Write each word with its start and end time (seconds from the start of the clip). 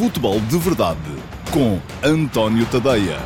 Futebol 0.00 0.40
de 0.40 0.56
Verdade 0.56 0.98
com 1.52 1.78
António 2.02 2.64
Tadeia. 2.64 3.18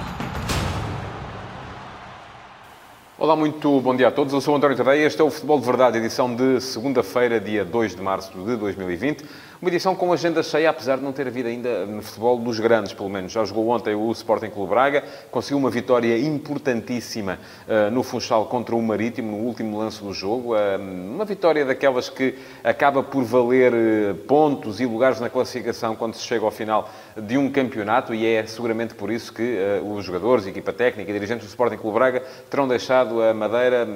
Olá, 3.17 3.37
muito 3.37 3.81
bom 3.81 3.95
dia 3.95 4.09
a 4.09 4.11
todos. 4.11 4.35
Eu 4.35 4.41
sou 4.41 4.57
António 4.57 4.77
Tadeia. 4.77 5.07
Este 5.07 5.21
é 5.21 5.25
o 5.25 5.31
Futebol 5.31 5.61
de 5.61 5.67
Verdade, 5.67 5.99
edição 5.99 6.35
de 6.35 6.61
segunda-feira, 6.61 7.39
dia 7.39 7.65
2 7.65 7.95
de 7.95 8.03
março 8.03 8.33
de 8.37 8.57
2020. 8.57 9.25
Uma 9.65 9.71
edição 9.71 9.95
com 9.97 10.13
agenda 10.13 10.43
cheia, 10.43 10.69
apesar 10.69 10.99
de 10.99 11.03
não 11.03 11.11
ter 11.11 11.27
havido 11.27 11.49
ainda 11.49 11.87
no 11.87 12.03
futebol 12.03 12.37
dos 12.37 12.61
grandes, 12.61 12.93
pelo 12.93 13.09
menos. 13.09 13.33
Já 13.33 13.47
jogou 13.47 13.67
ontem 13.71 13.95
o 13.95 14.13
Sporting 14.13 14.51
Clube 14.51 14.69
Braga, 14.69 15.03
conseguiu 15.31 15.57
uma 15.57 15.71
vitória 15.71 16.19
importantíssima 16.19 17.39
uh, 17.67 17.91
no 17.91 18.03
Funchal 18.03 18.45
contra 18.45 18.77
o 18.77 18.83
Marítimo, 18.83 19.39
no 19.39 19.43
último 19.43 19.79
lance 19.79 20.05
do 20.05 20.13
jogo. 20.13 20.55
Uh, 20.55 20.79
uma 21.15 21.25
vitória 21.25 21.65
daquelas 21.65 22.11
que 22.11 22.35
acaba 22.63 23.03
por 23.03 23.25
valer 23.25 23.73
uh, 23.73 24.15
pontos 24.27 24.81
e 24.81 24.85
lugares 24.85 25.19
na 25.19 25.31
classificação 25.31 25.97
quando 25.97 26.13
se 26.13 26.25
chega 26.25 26.45
ao 26.45 26.51
final 26.51 26.91
de 27.17 27.39
um 27.39 27.51
campeonato 27.51 28.13
e 28.13 28.27
é 28.27 28.45
seguramente 28.45 28.93
por 28.93 29.11
isso 29.11 29.33
que 29.33 29.57
os 29.83 30.05
jogadores, 30.05 30.47
equipa 30.47 30.75
técnica 30.75 31.11
e 31.11 31.15
dirigentes 31.15 31.47
do 31.47 31.49
Sporting 31.49 31.77
Clube 31.77 31.95
Braga 31.95 32.23
terão 32.51 32.69
deixado 32.69 33.23
a 33.23 33.33
Madeira 33.33 33.87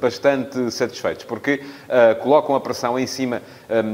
bastante 0.00 0.70
satisfeitos, 0.70 1.24
porque 1.24 1.60
colocam 2.22 2.54
a 2.54 2.60
pressão 2.60 2.96
em 2.96 3.08
cima 3.08 3.42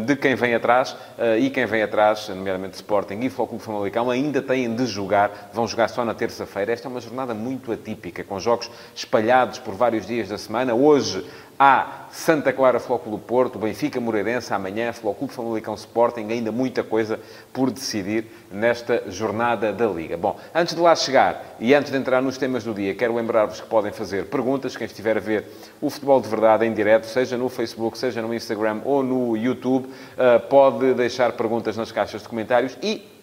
de 0.04 0.14
quem 0.14 0.34
vem 0.34 0.54
atrás 0.54 0.94
e 1.38 1.48
quem 1.50 1.64
vem 1.64 1.82
atrás, 1.82 2.28
nomeadamente 2.28 2.74
Sporting 2.74 3.20
e 3.20 3.30
Futebol 3.30 3.46
Clube 3.46 3.64
Famalicão, 3.64 4.10
ainda 4.10 4.42
têm 4.42 4.74
de 4.74 4.86
jogar, 4.86 5.50
vão 5.52 5.66
jogar 5.66 5.88
só 5.88 6.04
na 6.04 6.14
terça-feira. 6.14 6.72
Esta 6.72 6.88
é 6.88 6.90
uma 6.90 7.00
jornada 7.00 7.32
muito 7.32 7.72
atípica, 7.72 8.22
com 8.22 8.38
jogos 8.38 8.70
espalhados 8.94 9.58
por 9.58 9.74
vários 9.74 10.06
dias 10.06 10.28
da 10.28 10.36
semana. 10.36 10.74
Hoje 10.74 11.24
há 11.58 12.06
Santa 12.10 12.52
Clara 12.52 12.80
Futebol 12.80 13.18
do 13.18 13.18
Porto, 13.18 13.58
Benfica 13.58 14.00
Moreirense, 14.00 14.52
amanhã 14.52 14.92
Futebol 14.92 15.14
Clube 15.14 15.32
Famalicão 15.32 15.74
Sporting, 15.74 16.26
ainda 16.30 16.50
muita 16.50 16.82
coisa 16.82 17.20
por 17.52 17.70
decidir 17.70 18.26
nesta 18.50 19.04
jornada 19.10 19.72
da 19.72 19.86
Liga. 19.86 20.16
Bom, 20.16 20.38
antes 20.54 20.74
de 20.74 20.80
lá 20.80 20.94
chegar 20.94 21.56
e 21.60 21.74
antes 21.74 21.90
de 21.90 21.98
entrar 21.98 22.22
nos 22.22 22.38
temas 22.38 22.64
do 22.64 22.72
dia, 22.72 22.94
quero 22.94 23.14
lembrar-vos 23.14 23.60
que 23.60 23.66
podem 23.66 23.92
fazer 23.92 24.26
perguntas, 24.26 24.76
quem 24.76 24.86
estiver 24.86 25.16
a 25.16 25.20
ver 25.20 25.44
o 25.80 25.90
Futebol 25.90 26.20
de 26.20 26.28
Verdade 26.28 26.64
em 26.64 26.72
direto, 26.72 27.04
seja 27.04 27.36
no 27.36 27.48
Facebook, 27.48 27.98
seja 27.98 28.22
no 28.22 28.34
Instagram 28.34 28.80
ou 28.84 29.02
no 29.02 29.36
YouTube, 29.36 29.88
eh, 30.16 30.38
pode 30.38 30.94
deixar 30.94 31.32
perguntas 31.32 31.76
nas 31.76 31.92
caixas 31.92 32.22
de 32.22 32.28
comentários 32.28 32.76
e 32.82 33.15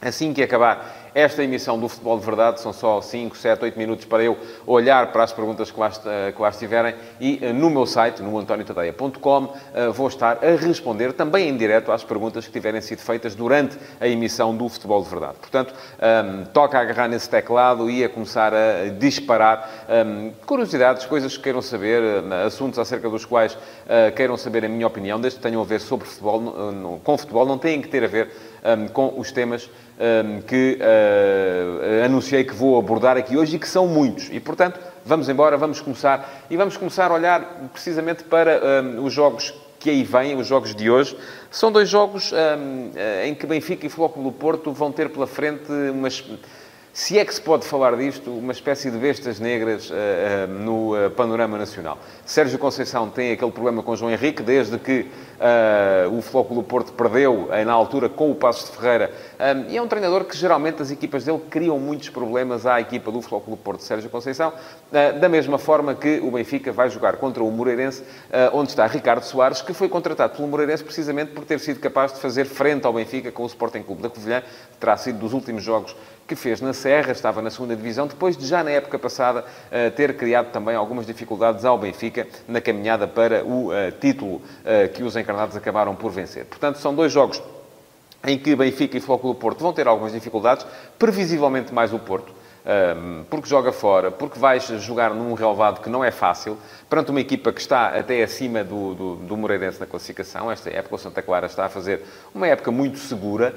Assim 0.00 0.32
que 0.32 0.42
acabar 0.42 1.10
esta 1.14 1.42
emissão 1.42 1.78
do 1.78 1.88
Futebol 1.88 2.18
de 2.18 2.24
Verdade, 2.24 2.60
são 2.60 2.72
só 2.72 3.00
5, 3.00 3.36
7, 3.36 3.64
8 3.64 3.78
minutos 3.78 4.04
para 4.04 4.22
eu 4.22 4.38
olhar 4.66 5.12
para 5.12 5.24
as 5.24 5.32
perguntas 5.32 5.70
que 5.70 5.78
lá, 5.78 5.90
que 5.90 6.40
lá 6.40 6.48
estiverem 6.48 6.94
e 7.20 7.38
eh, 7.42 7.52
no 7.52 7.68
meu 7.68 7.84
site, 7.84 8.22
no 8.22 8.38
antoniotadeia.com, 8.38 9.54
eh, 9.74 9.88
vou 9.88 10.08
estar 10.08 10.38
a 10.42 10.56
responder 10.56 11.12
também 11.12 11.48
em 11.48 11.56
direto 11.56 11.90
às 11.90 12.04
perguntas 12.04 12.46
que 12.46 12.52
tiverem 12.52 12.80
sido 12.80 13.00
feitas 13.00 13.34
durante 13.34 13.76
a 14.00 14.06
emissão 14.06 14.56
do 14.56 14.68
Futebol 14.68 15.02
de 15.02 15.10
Verdade. 15.10 15.34
Portanto, 15.40 15.74
um, 15.74 16.04
ehm, 16.04 16.44
toca 16.52 16.78
agarrar 16.78 17.08
nesse 17.08 17.28
teclado 17.28 17.90
e 17.90 18.04
a 18.04 18.08
começar 18.08 18.54
a 18.54 18.88
disparar 18.98 19.68
um, 19.88 19.92
ehm, 19.92 20.32
curiosidades, 20.46 21.04
coisas 21.06 21.36
que 21.36 21.42
queiram 21.42 21.60
saber, 21.60 22.02
eh, 22.02 22.46
assuntos 22.46 22.78
acerca 22.78 23.10
dos 23.10 23.24
quais 23.24 23.54
uh, 23.54 24.14
queiram 24.14 24.36
saber 24.36 24.64
a 24.64 24.68
minha 24.68 24.86
opinião, 24.86 25.20
desde 25.20 25.38
que 25.38 25.42
tenham 25.42 25.60
a 25.60 25.64
ver 25.64 25.80
sobre 25.80 26.06
futebol, 26.06 26.40
com 27.02 27.18
futebol, 27.18 27.44
não 27.44 27.58
têm 27.58 27.82
que 27.82 27.88
ter 27.88 28.04
a 28.04 28.06
ver 28.06 28.30
um, 28.64 28.88
com 28.88 29.18
os 29.18 29.32
temas 29.32 29.68
um, 29.98 30.40
que 30.42 30.78
uh, 30.80 32.04
anunciei 32.04 32.44
que 32.44 32.54
vou 32.54 32.78
abordar 32.78 33.16
aqui 33.16 33.36
hoje 33.36 33.56
e 33.56 33.58
que 33.58 33.68
são 33.68 33.86
muitos. 33.86 34.28
E, 34.30 34.40
portanto, 34.40 34.80
vamos 35.04 35.28
embora, 35.28 35.56
vamos 35.56 35.80
começar. 35.80 36.44
E 36.50 36.56
vamos 36.56 36.76
começar 36.76 37.10
a 37.10 37.14
olhar 37.14 37.40
precisamente 37.72 38.24
para 38.24 38.82
um, 38.82 39.04
os 39.04 39.12
jogos 39.12 39.54
que 39.78 39.88
aí 39.88 40.02
vêm, 40.02 40.36
os 40.36 40.46
jogos 40.46 40.74
de 40.74 40.90
hoje. 40.90 41.16
São 41.50 41.72
dois 41.72 41.88
jogos 41.88 42.34
em 43.24 43.34
que 43.34 43.46
Benfica 43.46 43.86
e 43.86 43.88
Futebol 43.88 44.24
do 44.24 44.30
Porto 44.30 44.72
vão 44.72 44.92
ter 44.92 45.08
pela 45.08 45.26
frente 45.26 45.72
umas 45.90 46.22
se 46.92 47.16
é 47.18 47.24
que 47.24 47.32
se 47.32 47.40
pode 47.40 47.64
falar 47.64 47.96
disto, 47.96 48.30
uma 48.30 48.52
espécie 48.52 48.90
de 48.90 48.98
bestas 48.98 49.38
negras 49.38 49.90
uh, 49.90 49.94
uh, 49.94 50.48
no 50.48 50.96
uh, 50.96 51.10
panorama 51.10 51.56
nacional. 51.56 51.96
Sérgio 52.26 52.58
Conceição 52.58 53.08
tem 53.08 53.30
aquele 53.30 53.52
problema 53.52 53.80
com 53.80 53.94
João 53.94 54.10
Henrique, 54.10 54.42
desde 54.42 54.78
que 54.78 55.06
o 56.12 56.20
Flóculo 56.20 56.62
Porto 56.62 56.92
perdeu, 56.92 57.48
na 57.64 57.72
altura, 57.72 58.10
com 58.10 58.30
o 58.30 58.34
Passos 58.34 58.70
de 58.70 58.76
Ferreira. 58.76 59.10
Um, 59.40 59.70
e 59.70 59.76
é 59.78 59.80
um 59.80 59.88
treinador 59.88 60.24
que, 60.24 60.36
geralmente, 60.36 60.82
as 60.82 60.90
equipas 60.90 61.24
dele 61.24 61.40
criam 61.48 61.78
muitos 61.78 62.10
problemas 62.10 62.66
à 62.66 62.78
equipa 62.78 63.10
do 63.10 63.22
Flóculo 63.22 63.56
Porto, 63.56 63.82
Sérgio 63.82 64.10
Conceição, 64.10 64.52
da 65.18 65.28
mesma 65.30 65.56
forma 65.56 65.94
que 65.94 66.20
o 66.20 66.30
Benfica 66.30 66.72
vai 66.72 66.90
jogar 66.90 67.16
contra 67.16 67.42
o 67.42 67.50
Moreirense, 67.50 68.04
onde 68.52 68.68
está 68.68 68.86
Ricardo 68.86 69.22
Soares, 69.22 69.62
que 69.62 69.72
foi 69.72 69.88
contratado 69.88 70.36
pelo 70.36 70.46
Moreirense 70.46 70.84
precisamente 70.84 71.32
por 71.32 71.46
ter 71.46 71.58
sido 71.58 71.80
capaz 71.80 72.12
de 72.12 72.20
fazer 72.20 72.44
frente 72.44 72.86
ao 72.86 72.92
Benfica 72.92 73.32
com 73.32 73.42
o 73.42 73.46
Sporting 73.46 73.82
Clube 73.82 74.02
da 74.02 74.10
Covilhã, 74.10 74.42
terá 74.78 74.94
sido 74.98 75.18
dos 75.20 75.32
últimos 75.32 75.62
jogos 75.62 75.96
que 76.30 76.36
fez 76.36 76.60
na 76.60 76.72
Serra, 76.72 77.10
estava 77.10 77.42
na 77.42 77.50
segunda 77.50 77.74
divisão, 77.74 78.06
depois 78.06 78.36
de 78.36 78.46
já 78.46 78.62
na 78.62 78.70
época 78.70 78.96
passada 79.00 79.44
eh, 79.68 79.90
ter 79.90 80.16
criado 80.16 80.52
também 80.52 80.76
algumas 80.76 81.04
dificuldades 81.04 81.64
ao 81.64 81.76
Benfica 81.76 82.24
na 82.46 82.60
caminhada 82.60 83.08
para 83.08 83.44
o 83.44 83.72
eh, 83.72 83.90
título 83.90 84.40
eh, 84.64 84.86
que 84.86 85.02
os 85.02 85.16
encarnados 85.16 85.56
acabaram 85.56 85.96
por 85.96 86.12
vencer. 86.12 86.44
Portanto, 86.44 86.76
são 86.76 86.94
dois 86.94 87.10
jogos 87.12 87.42
em 88.24 88.38
que 88.38 88.54
Benfica 88.54 88.96
e 88.96 89.00
Flóculo 89.00 89.34
Porto 89.34 89.58
vão 89.58 89.72
ter 89.72 89.88
algumas 89.88 90.12
dificuldades, 90.12 90.64
previsivelmente 90.96 91.74
mais 91.74 91.92
o 91.92 91.98
Porto 91.98 92.32
porque 93.28 93.48
joga 93.48 93.72
fora, 93.72 94.10
porque 94.10 94.38
vais 94.38 94.64
jogar 94.64 95.14
num 95.14 95.34
relevado 95.34 95.80
que 95.80 95.88
não 95.88 96.04
é 96.04 96.10
fácil, 96.10 96.58
perante 96.90 97.12
uma 97.12 97.20
equipa 97.20 97.52
que 97.52 97.60
está 97.60 97.96
até 97.96 98.20
acima 98.20 98.64
do, 98.64 98.94
do, 98.94 99.16
do 99.16 99.36
Moreirense 99.36 99.78
na 99.78 99.86
classificação. 99.86 100.50
Esta 100.50 100.68
época, 100.70 100.96
o 100.96 100.98
Santa 100.98 101.22
Clara 101.22 101.46
está 101.46 101.66
a 101.66 101.68
fazer 101.68 102.02
uma 102.34 102.48
época 102.48 102.72
muito 102.72 102.98
segura. 102.98 103.54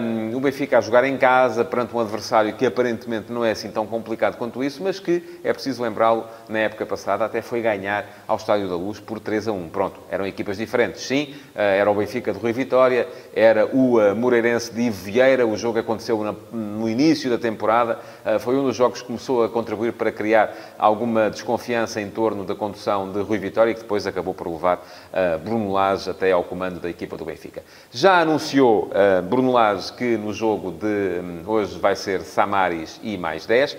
Um, 0.00 0.34
o 0.34 0.40
Benfica 0.40 0.78
a 0.78 0.80
jogar 0.80 1.04
em 1.04 1.18
casa, 1.18 1.64
perante 1.66 1.94
um 1.94 2.00
adversário 2.00 2.54
que 2.54 2.64
aparentemente 2.64 3.30
não 3.30 3.44
é 3.44 3.50
assim 3.50 3.70
tão 3.70 3.86
complicado 3.86 4.36
quanto 4.38 4.64
isso, 4.64 4.82
mas 4.82 4.98
que, 4.98 5.40
é 5.44 5.52
preciso 5.52 5.82
lembrá-lo, 5.82 6.26
na 6.48 6.60
época 6.60 6.86
passada 6.86 7.26
até 7.26 7.42
foi 7.42 7.60
ganhar 7.60 8.06
ao 8.26 8.36
Estádio 8.36 8.68
da 8.68 8.76
Luz 8.76 8.98
por 8.98 9.20
3 9.20 9.48
a 9.48 9.52
1. 9.52 9.68
Pronto, 9.68 10.00
eram 10.10 10.26
equipas 10.26 10.56
diferentes, 10.56 11.02
sim. 11.02 11.34
Uh, 11.54 11.58
era 11.58 11.90
o 11.90 11.94
Benfica 11.94 12.32
de 12.32 12.38
Rui 12.38 12.54
Vitória, 12.54 13.06
era 13.34 13.66
o 13.66 13.98
uh, 13.98 14.16
Moreirense 14.16 14.72
de 14.72 14.80
Ivo 14.80 15.04
Vieira. 15.04 15.46
O 15.46 15.58
jogo 15.58 15.78
aconteceu 15.78 16.22
no 16.50 16.88
início 16.88 17.28
da 17.28 17.36
temporada. 17.36 17.98
Uh, 18.36 18.38
foi 18.38 18.56
um 18.56 18.64
dos 18.64 18.76
jogos 18.76 19.00
que 19.00 19.06
começou 19.06 19.44
a 19.44 19.48
contribuir 19.48 19.92
para 19.92 20.12
criar 20.12 20.74
alguma 20.78 21.30
desconfiança 21.30 22.00
em 22.00 22.10
torno 22.10 22.44
da 22.44 22.54
condução 22.54 23.10
de 23.10 23.20
Rui 23.20 23.38
Vitória, 23.38 23.74
que 23.74 23.80
depois 23.80 24.06
acabou 24.06 24.34
por 24.34 24.48
levar 24.48 24.76
uh, 24.76 25.38
Bruno 25.38 25.72
Lage 25.72 26.10
até 26.10 26.32
ao 26.32 26.44
comando 26.44 26.80
da 26.80 26.88
equipa 26.88 27.16
do 27.16 27.24
Benfica. 27.24 27.62
Já 27.90 28.20
anunciou 28.20 28.90
uh, 28.90 29.22
Bruno 29.22 29.52
Lage 29.52 29.92
que 29.92 30.16
no 30.16 30.32
jogo 30.32 30.70
de 30.70 31.20
um, 31.20 31.42
hoje 31.46 31.78
vai 31.78 31.96
ser 31.96 32.22
Samaris 32.22 33.00
e 33.02 33.16
mais 33.16 33.46
10. 33.46 33.76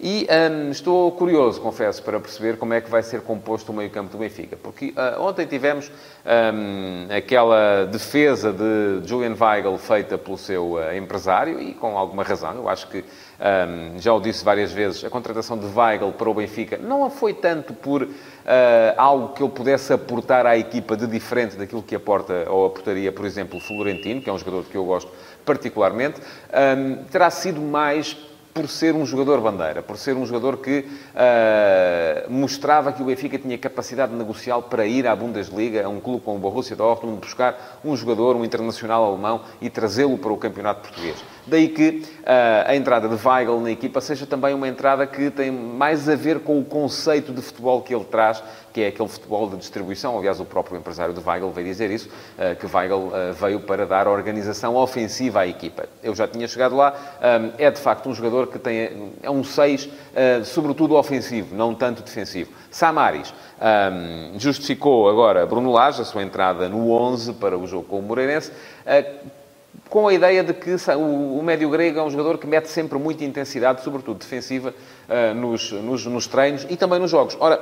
E 0.00 0.28
um, 0.30 0.70
estou 0.70 1.10
curioso, 1.10 1.60
confesso, 1.60 2.00
para 2.04 2.20
perceber 2.20 2.56
como 2.56 2.72
é 2.72 2.80
que 2.80 2.88
vai 2.88 3.02
ser 3.02 3.20
composto 3.22 3.72
o 3.72 3.74
meio-campo 3.74 4.12
do 4.12 4.18
Benfica. 4.18 4.56
Porque 4.56 4.94
uh, 4.96 5.20
ontem 5.20 5.44
tivemos 5.44 5.90
um, 6.24 7.12
aquela 7.12 7.84
defesa 7.84 8.52
de 8.52 9.08
Julian 9.08 9.34
Weigl 9.34 9.76
feita 9.76 10.16
pelo 10.16 10.38
seu 10.38 10.74
uh, 10.74 10.94
empresário 10.96 11.60
e 11.60 11.74
com 11.74 11.98
alguma 11.98 12.22
razão. 12.22 12.54
Eu 12.54 12.68
acho 12.68 12.88
que, 12.88 12.98
um, 12.98 13.98
já 13.98 14.14
o 14.14 14.20
disse 14.20 14.44
várias 14.44 14.70
vezes, 14.70 15.04
a 15.04 15.10
contratação 15.10 15.58
de 15.58 15.66
Weigl 15.66 16.12
para 16.12 16.30
o 16.30 16.34
Benfica 16.34 16.78
não 16.78 17.10
foi 17.10 17.34
tanto 17.34 17.74
por 17.74 18.04
uh, 18.04 18.08
algo 18.96 19.34
que 19.34 19.42
ele 19.42 19.50
pudesse 19.50 19.92
aportar 19.92 20.46
à 20.46 20.56
equipa 20.56 20.96
de 20.96 21.08
diferente 21.08 21.56
daquilo 21.56 21.82
que 21.82 21.96
aporta 21.96 22.48
ou 22.48 22.66
aportaria, 22.66 23.10
por 23.10 23.26
exemplo, 23.26 23.58
o 23.58 23.60
Florentino, 23.60 24.22
que 24.22 24.30
é 24.30 24.32
um 24.32 24.38
jogador 24.38 24.62
que 24.62 24.76
eu 24.76 24.84
gosto 24.84 25.10
particularmente. 25.44 26.20
terá 27.10 27.30
sido 27.30 27.58
mais 27.58 28.14
por 28.58 28.68
ser 28.68 28.92
um 28.96 29.06
jogador 29.06 29.40
bandeira, 29.40 29.84
por 29.84 29.96
ser 29.96 30.16
um 30.16 30.26
jogador 30.26 30.56
que 30.56 30.80
uh, 30.80 32.28
mostrava 32.28 32.92
que 32.92 33.00
o 33.00 33.04
Benfica 33.04 33.38
tinha 33.38 33.56
capacidade 33.56 34.12
negocial 34.12 34.64
para 34.64 34.84
ir 34.84 35.06
à 35.06 35.14
Bundesliga, 35.14 35.86
a 35.86 35.88
um 35.88 36.00
clube 36.00 36.22
como 36.24 36.38
o 36.38 36.40
Borussia 36.40 36.74
Dortmund, 36.74 37.20
buscar 37.20 37.78
um 37.84 37.96
jogador, 37.96 38.34
um 38.34 38.44
internacional 38.44 39.04
alemão 39.04 39.42
e 39.60 39.70
trazê-lo 39.70 40.18
para 40.18 40.32
o 40.32 40.36
campeonato 40.36 40.80
português. 40.88 41.22
Daí 41.48 41.68
que 41.68 42.02
uh, 42.20 42.66
a 42.66 42.76
entrada 42.76 43.08
de 43.08 43.26
Weigl 43.26 43.58
na 43.60 43.70
equipa 43.70 44.02
seja 44.02 44.26
também 44.26 44.54
uma 44.54 44.68
entrada 44.68 45.06
que 45.06 45.30
tem 45.30 45.50
mais 45.50 46.08
a 46.08 46.14
ver 46.14 46.40
com 46.40 46.60
o 46.60 46.64
conceito 46.64 47.32
de 47.32 47.40
futebol 47.40 47.80
que 47.80 47.94
ele 47.94 48.04
traz, 48.04 48.42
que 48.72 48.82
é 48.82 48.88
aquele 48.88 49.08
futebol 49.08 49.48
de 49.48 49.56
distribuição. 49.56 50.16
Aliás, 50.18 50.38
o 50.38 50.44
próprio 50.44 50.76
empresário 50.76 51.14
de 51.14 51.26
Weigl 51.26 51.50
veio 51.50 51.66
dizer 51.66 51.90
isso, 51.90 52.08
uh, 52.08 52.54
que 52.56 52.66
Weigl 52.66 52.94
uh, 52.94 53.32
veio 53.32 53.60
para 53.60 53.86
dar 53.86 54.06
organização 54.06 54.76
ofensiva 54.76 55.40
à 55.40 55.46
equipa. 55.46 55.88
Eu 56.02 56.14
já 56.14 56.28
tinha 56.28 56.46
chegado 56.46 56.76
lá, 56.76 56.94
é 57.56 57.70
de 57.70 57.80
facto 57.80 58.08
um 58.08 58.14
jogador 58.14 58.48
que 58.48 58.58
tem, 58.58 59.12
é 59.22 59.30
um 59.30 59.42
6, 59.42 59.88
sobretudo 60.44 60.96
ofensivo, 60.96 61.54
não 61.54 61.74
tanto 61.74 62.02
defensivo. 62.02 62.50
Samaris 62.70 63.32
justificou 64.36 65.08
agora 65.08 65.46
Bruno 65.46 65.72
Lage, 65.72 66.02
a 66.02 66.04
sua 66.04 66.22
entrada 66.22 66.68
no 66.68 66.90
11 66.90 67.34
para 67.34 67.58
o 67.58 67.66
jogo 67.66 67.84
com 67.84 67.98
o 67.98 68.02
Moreirense, 68.02 68.52
com 69.88 70.08
a 70.08 70.12
ideia 70.12 70.44
de 70.44 70.52
que 70.52 70.76
o, 70.96 71.42
médio 71.42 71.70
grego 71.70 71.98
é 71.98 72.02
um 72.02 72.10
jogador 72.10 72.38
que 72.38 72.46
mete 72.46 72.66
sempre 72.66 72.98
muita 72.98 73.24
intensidade, 73.24 73.82
sobretudo 73.82 74.18
defensiva, 74.18 74.74
uh, 75.08 75.34
nos, 75.34 75.72
nos, 75.72 76.06
nos, 76.06 76.26
treinos 76.26 76.66
e 76.68 76.76
também 76.76 76.98
nos 76.98 77.10
jogos. 77.10 77.36
Ora, 77.40 77.60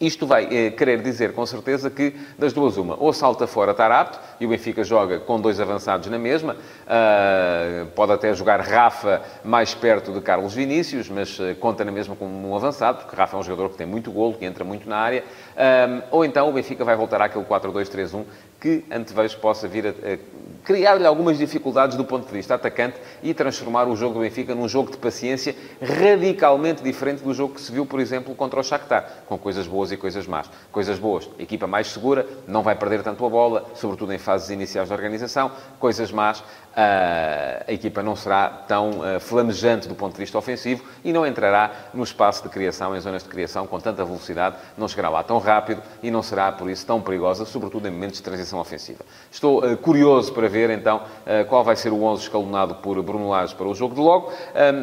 Isto 0.00 0.26
vai 0.26 0.48
eh, 0.50 0.70
querer 0.70 1.00
dizer, 1.02 1.32
com 1.34 1.46
certeza, 1.46 1.88
que 1.88 2.14
das 2.36 2.52
duas 2.52 2.76
uma, 2.76 2.96
ou 2.98 3.12
salta 3.12 3.46
fora 3.46 3.70
estar 3.70 3.92
apto, 3.92 4.18
e 4.40 4.44
o 4.44 4.48
Benfica 4.48 4.82
joga 4.82 5.20
com 5.20 5.40
dois 5.40 5.60
avançados 5.60 6.08
na 6.08 6.18
mesma, 6.18 6.54
uh, 6.54 7.86
pode 7.94 8.10
até 8.10 8.34
jogar 8.34 8.60
Rafa 8.60 9.22
mais 9.44 9.72
perto 9.72 10.12
de 10.12 10.20
Carlos 10.20 10.52
Vinícius, 10.52 11.08
mas 11.08 11.38
uh, 11.38 11.54
conta 11.60 11.84
na 11.84 11.92
mesma 11.92 12.16
como 12.16 12.50
um 12.50 12.56
avançado, 12.56 12.98
porque 12.98 13.14
Rafa 13.14 13.36
é 13.36 13.40
um 13.40 13.42
jogador 13.44 13.70
que 13.70 13.76
tem 13.76 13.86
muito 13.86 14.10
golo, 14.10 14.34
que 14.34 14.44
entra 14.44 14.64
muito 14.64 14.88
na 14.88 14.96
área, 14.96 15.22
uh, 15.22 16.02
ou 16.10 16.24
então 16.24 16.48
o 16.48 16.52
Benfica 16.52 16.84
vai 16.84 16.96
voltar 16.96 17.22
àquele 17.22 17.44
4-2-3-1 17.44 18.24
que 18.64 18.82
antevejo 18.90 19.36
possa 19.40 19.68
vir 19.68 19.86
a, 19.86 19.90
a 19.90 20.18
criar-lhe 20.64 21.06
algumas 21.06 21.36
dificuldades 21.36 21.98
do 21.98 22.04
ponto 22.06 22.26
de 22.26 22.32
vista 22.32 22.54
atacante 22.54 22.96
e 23.22 23.34
transformar 23.34 23.86
o 23.86 23.94
jogo 23.94 24.14
do 24.14 24.20
Benfica 24.20 24.54
num 24.54 24.66
jogo 24.66 24.90
de 24.90 24.96
paciência 24.96 25.54
radicalmente 25.82 26.82
diferente 26.82 27.22
do 27.22 27.34
jogo 27.34 27.52
que 27.52 27.60
se 27.60 27.70
viu, 27.70 27.84
por 27.84 28.00
exemplo, 28.00 28.34
contra 28.34 28.58
o 28.58 28.62
Shakhtar, 28.62 29.24
com 29.26 29.36
coisas 29.36 29.66
boas 29.66 29.92
e 29.92 29.98
coisas 29.98 30.26
más. 30.26 30.50
Coisas 30.72 30.98
boas, 30.98 31.28
equipa 31.38 31.66
mais 31.66 31.88
segura, 31.88 32.26
não 32.48 32.62
vai 32.62 32.74
perder 32.74 33.02
tanto 33.02 33.26
a 33.26 33.28
bola, 33.28 33.66
sobretudo 33.74 34.14
em 34.14 34.18
fases 34.18 34.48
iniciais 34.48 34.88
da 34.88 34.94
organização. 34.94 35.52
Coisas 35.78 36.10
más, 36.10 36.42
a 36.76 37.72
equipa 37.72 38.02
não 38.02 38.16
será 38.16 38.48
tão 38.48 39.00
flamejante 39.20 39.86
do 39.86 39.94
ponto 39.94 40.12
de 40.14 40.18
vista 40.18 40.36
ofensivo 40.36 40.84
e 41.04 41.12
não 41.12 41.26
entrará 41.26 41.70
no 41.92 42.02
espaço 42.02 42.42
de 42.42 42.48
criação, 42.48 42.96
em 42.96 43.00
zonas 43.00 43.22
de 43.22 43.28
criação, 43.28 43.66
com 43.66 43.78
tanta 43.78 44.04
velocidade, 44.04 44.56
não 44.76 44.88
chegará 44.88 45.08
lá 45.08 45.22
tão 45.22 45.38
rápido 45.38 45.82
e 46.02 46.10
não 46.10 46.22
será, 46.22 46.50
por 46.52 46.68
isso, 46.68 46.84
tão 46.84 47.00
perigosa, 47.00 47.44
sobretudo 47.44 47.86
em 47.86 47.90
momentos 47.90 48.16
de 48.16 48.22
transição 48.22 48.58
ofensiva. 48.58 49.04
Estou 49.30 49.76
curioso 49.78 50.32
para 50.32 50.48
ver, 50.48 50.70
então, 50.70 51.02
qual 51.48 51.62
vai 51.62 51.76
ser 51.76 51.92
o 51.92 52.02
11 52.02 52.22
escalonado 52.22 52.74
por 52.76 53.00
Bruno 53.02 53.28
Lage 53.28 53.54
para 53.54 53.66
o 53.66 53.74
jogo 53.74 53.94
de 53.94 54.00
logo, 54.00 54.32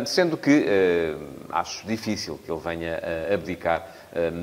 sendo 0.06 0.38
que 0.38 0.66
acho 1.52 1.86
difícil 1.86 2.40
que 2.44 2.52
ele 2.52 2.60
venha 2.60 3.00
a 3.30 3.34
abdicar 3.34 3.88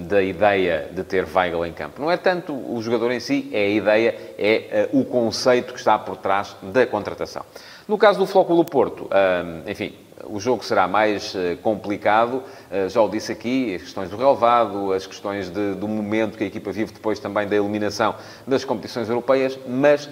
da 0.07 0.23
ideia 0.23 0.89
de 0.93 1.05
ter 1.05 1.27
Weigl 1.35 1.67
em 1.67 1.73
campo. 1.73 2.01
Não 2.01 2.11
é 2.11 2.17
tanto 2.17 2.53
o 2.53 2.81
jogador 2.83 3.11
em 3.11 3.21
si, 3.21 3.51
é 3.53 3.65
a 3.65 3.69
ideia, 3.69 4.15
é 4.39 4.89
o 4.93 5.05
conceito 5.05 5.73
que 5.73 5.79
está 5.79 5.99
por 5.99 6.17
trás 6.17 6.57
da 6.63 6.87
contratação. 6.87 7.45
No 7.87 7.99
caso 7.99 8.19
do 8.19 8.27
Flóculo 8.27 8.65
Porto, 8.65 9.09
enfim, 9.67 9.95
o 10.25 10.41
jogo 10.41 10.65
será 10.65 10.89
mais 10.89 11.35
complicado, 11.63 12.43
já 12.89 13.01
o 13.01 13.09
disse 13.09 13.31
aqui, 13.31 13.77
as 13.77 13.83
questões 13.83 14.11
do 14.11 14.17
relevado, 14.17 14.93
as 14.93 15.07
questões 15.07 15.49
de, 15.49 15.75
do 15.75 15.87
momento 15.87 16.37
que 16.37 16.45
a 16.45 16.47
equipa 16.47 16.73
vive 16.73 16.93
depois 16.93 17.21
também 17.21 17.47
da 17.47 17.55
eliminação 17.55 18.15
das 18.47 18.65
competições 18.65 19.09
europeias, 19.09 19.59
mas 19.67 20.09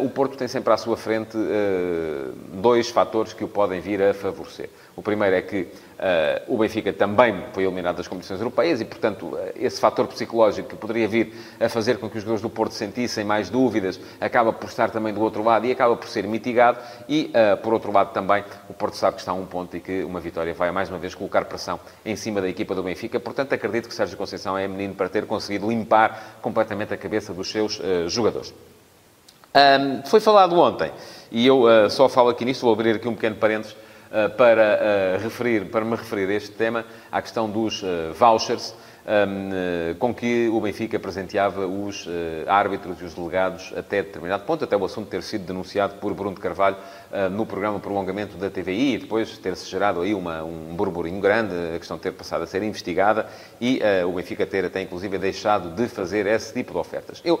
o 0.00 0.08
Porto 0.08 0.36
tem 0.36 0.48
sempre 0.48 0.72
à 0.72 0.76
sua 0.76 0.96
frente 0.96 1.36
dois 2.54 2.88
fatores 2.88 3.32
que 3.32 3.44
o 3.44 3.48
podem 3.48 3.80
vir 3.80 4.02
a 4.02 4.14
favorecer. 4.14 4.70
O 5.00 5.02
primeiro 5.02 5.34
é 5.34 5.40
que 5.40 5.66
Uh, 6.00 6.54
o 6.54 6.56
Benfica 6.56 6.94
também 6.94 7.44
foi 7.52 7.64
eliminado 7.64 7.98
das 7.98 8.08
competições 8.08 8.40
europeias 8.40 8.80
e, 8.80 8.86
portanto, 8.86 9.38
esse 9.54 9.78
fator 9.78 10.06
psicológico 10.06 10.70
que 10.70 10.76
poderia 10.76 11.06
vir 11.06 11.34
a 11.60 11.68
fazer 11.68 11.98
com 11.98 12.08
que 12.08 12.16
os 12.16 12.22
jogadores 12.22 12.40
do 12.40 12.48
Porto 12.48 12.72
sentissem 12.72 13.22
mais 13.22 13.50
dúvidas 13.50 14.00
acaba 14.18 14.50
por 14.50 14.66
estar 14.66 14.88
também 14.88 15.12
do 15.12 15.20
outro 15.20 15.44
lado 15.44 15.66
e 15.66 15.70
acaba 15.70 15.94
por 15.96 16.08
ser 16.08 16.26
mitigado. 16.26 16.78
E, 17.06 17.30
uh, 17.34 17.58
por 17.58 17.74
outro 17.74 17.92
lado, 17.92 18.14
também 18.14 18.42
o 18.66 18.72
Porto 18.72 18.96
sabe 18.96 19.16
que 19.16 19.20
está 19.20 19.32
a 19.32 19.34
um 19.34 19.44
ponto 19.44 19.76
e 19.76 19.80
que 19.80 20.02
uma 20.02 20.20
vitória 20.20 20.54
vai 20.54 20.70
mais 20.70 20.88
uma 20.88 20.98
vez 20.98 21.14
colocar 21.14 21.44
pressão 21.44 21.78
em 22.02 22.16
cima 22.16 22.40
da 22.40 22.48
equipa 22.48 22.74
do 22.74 22.82
Benfica. 22.82 23.20
Portanto, 23.20 23.52
acredito 23.52 23.86
que 23.86 23.94
Sérgio 23.94 24.16
Conceição 24.16 24.56
é 24.56 24.66
menino 24.66 24.94
para 24.94 25.10
ter 25.10 25.26
conseguido 25.26 25.68
limpar 25.68 26.38
completamente 26.40 26.94
a 26.94 26.96
cabeça 26.96 27.34
dos 27.34 27.50
seus 27.50 27.78
uh, 27.78 28.08
jogadores. 28.08 28.54
Um, 29.54 30.02
foi 30.06 30.20
falado 30.20 30.58
ontem, 30.58 30.90
e 31.30 31.46
eu 31.46 31.64
só 31.90 32.08
falo 32.08 32.30
aqui 32.30 32.44
nisto, 32.44 32.62
vou 32.62 32.72
abrir 32.72 32.96
aqui 32.96 33.06
um 33.06 33.14
pequeno 33.14 33.36
parênteses 33.36 33.76
para, 34.36 34.62
eh, 34.62 35.18
referir, 35.22 35.66
para 35.66 35.84
me 35.84 35.94
referir 35.94 36.28
a 36.28 36.34
este 36.34 36.50
tema, 36.50 36.84
à 37.12 37.22
questão 37.22 37.48
dos 37.48 37.82
eh, 37.84 38.10
vouchers, 38.12 38.74
ehm, 39.06 39.94
com 39.98 40.12
que 40.12 40.48
o 40.48 40.60
Benfica 40.60 40.98
presenteava 40.98 41.66
os 41.66 42.08
árbitros 42.46 43.00
e 43.00 43.04
os 43.04 43.14
delegados 43.14 43.72
até 43.76 44.02
determinado 44.02 44.44
ponto, 44.44 44.64
até 44.64 44.76
o 44.76 44.84
assunto 44.84 45.08
ter 45.08 45.22
sido 45.22 45.46
denunciado 45.46 45.94
por 45.94 46.12
Bruno 46.12 46.34
de 46.34 46.40
Carvalho 46.40 46.76
no 47.32 47.46
programa 47.46 47.80
Prolongamento 47.80 48.36
da 48.36 48.50
TVI 48.50 48.94
e 48.94 48.98
depois 48.98 49.36
ter-se 49.38 49.68
gerado 49.68 50.02
aí 50.02 50.14
uma, 50.14 50.44
um 50.44 50.74
burburinho 50.76 51.20
grande, 51.20 51.54
a 51.74 51.78
questão 51.78 51.98
ter 51.98 52.12
passado 52.12 52.44
a 52.44 52.46
ser 52.46 52.62
investigada 52.62 53.26
e 53.60 53.80
o 54.06 54.12
Benfica 54.12 54.46
ter 54.46 54.64
até 54.66 54.82
inclusive 54.82 55.18
deixado 55.18 55.70
de 55.70 55.88
fazer 55.88 56.26
esse 56.26 56.52
tipo 56.52 56.72
de 56.72 56.78
ofertas. 56.78 57.20
Eu 57.24 57.40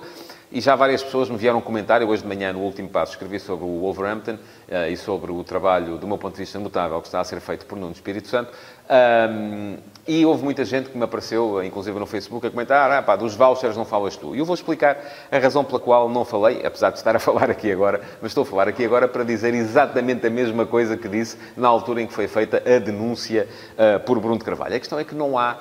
e 0.52 0.60
já 0.60 0.74
várias 0.74 1.02
pessoas 1.02 1.30
me 1.30 1.36
vieram 1.36 1.58
um 1.58 1.62
comentário, 1.62 2.08
hoje 2.08 2.22
de 2.22 2.28
manhã, 2.28 2.52
no 2.52 2.60
último 2.60 2.88
passo, 2.88 3.12
escrevi 3.12 3.38
sobre 3.38 3.64
o 3.64 3.80
Wolverhampton 3.80 4.32
uh, 4.34 4.90
e 4.90 4.96
sobre 4.96 5.30
o 5.30 5.44
trabalho, 5.44 5.96
do 5.96 6.06
meu 6.06 6.18
ponto 6.18 6.34
de 6.34 6.40
vista, 6.40 6.58
notável 6.58 7.00
que 7.00 7.06
está 7.06 7.20
a 7.20 7.24
ser 7.24 7.40
feito 7.40 7.66
por 7.66 7.78
Nuno 7.78 7.92
Espírito 7.92 8.28
Santo. 8.28 8.50
Um, 8.90 9.76
e 10.08 10.26
houve 10.26 10.42
muita 10.42 10.64
gente 10.64 10.90
que 10.90 10.98
me 10.98 11.04
apareceu, 11.04 11.62
inclusive 11.62 11.96
no 11.96 12.06
Facebook, 12.06 12.44
a 12.44 12.50
comentar: 12.50 12.90
ah, 12.90 13.00
pá, 13.00 13.14
dos 13.14 13.36
vouchers 13.36 13.76
não 13.76 13.84
falas 13.84 14.16
tu. 14.16 14.34
E 14.34 14.40
eu 14.40 14.44
vou 14.44 14.54
explicar 14.54 14.98
a 15.30 15.38
razão 15.38 15.62
pela 15.62 15.78
qual 15.78 16.08
não 16.08 16.24
falei, 16.24 16.66
apesar 16.66 16.90
de 16.90 16.98
estar 16.98 17.14
a 17.14 17.18
falar 17.20 17.48
aqui 17.48 17.70
agora, 17.70 18.00
mas 18.20 18.32
estou 18.32 18.42
a 18.42 18.46
falar 18.46 18.66
aqui 18.66 18.84
agora 18.84 19.06
para 19.06 19.22
dizer 19.22 19.54
exatamente 19.54 20.26
a 20.26 20.30
mesma 20.30 20.66
coisa 20.66 20.96
que 20.96 21.08
disse 21.08 21.38
na 21.56 21.68
altura 21.68 22.02
em 22.02 22.06
que 22.08 22.12
foi 22.12 22.26
feita 22.26 22.60
a 22.66 22.78
denúncia 22.80 23.46
uh, 23.74 24.00
por 24.00 24.18
Bruno 24.18 24.38
de 24.38 24.44
Carvalho. 24.44 24.74
A 24.74 24.80
questão 24.80 24.98
é 24.98 25.04
que 25.04 25.14
não 25.14 25.38
há 25.38 25.58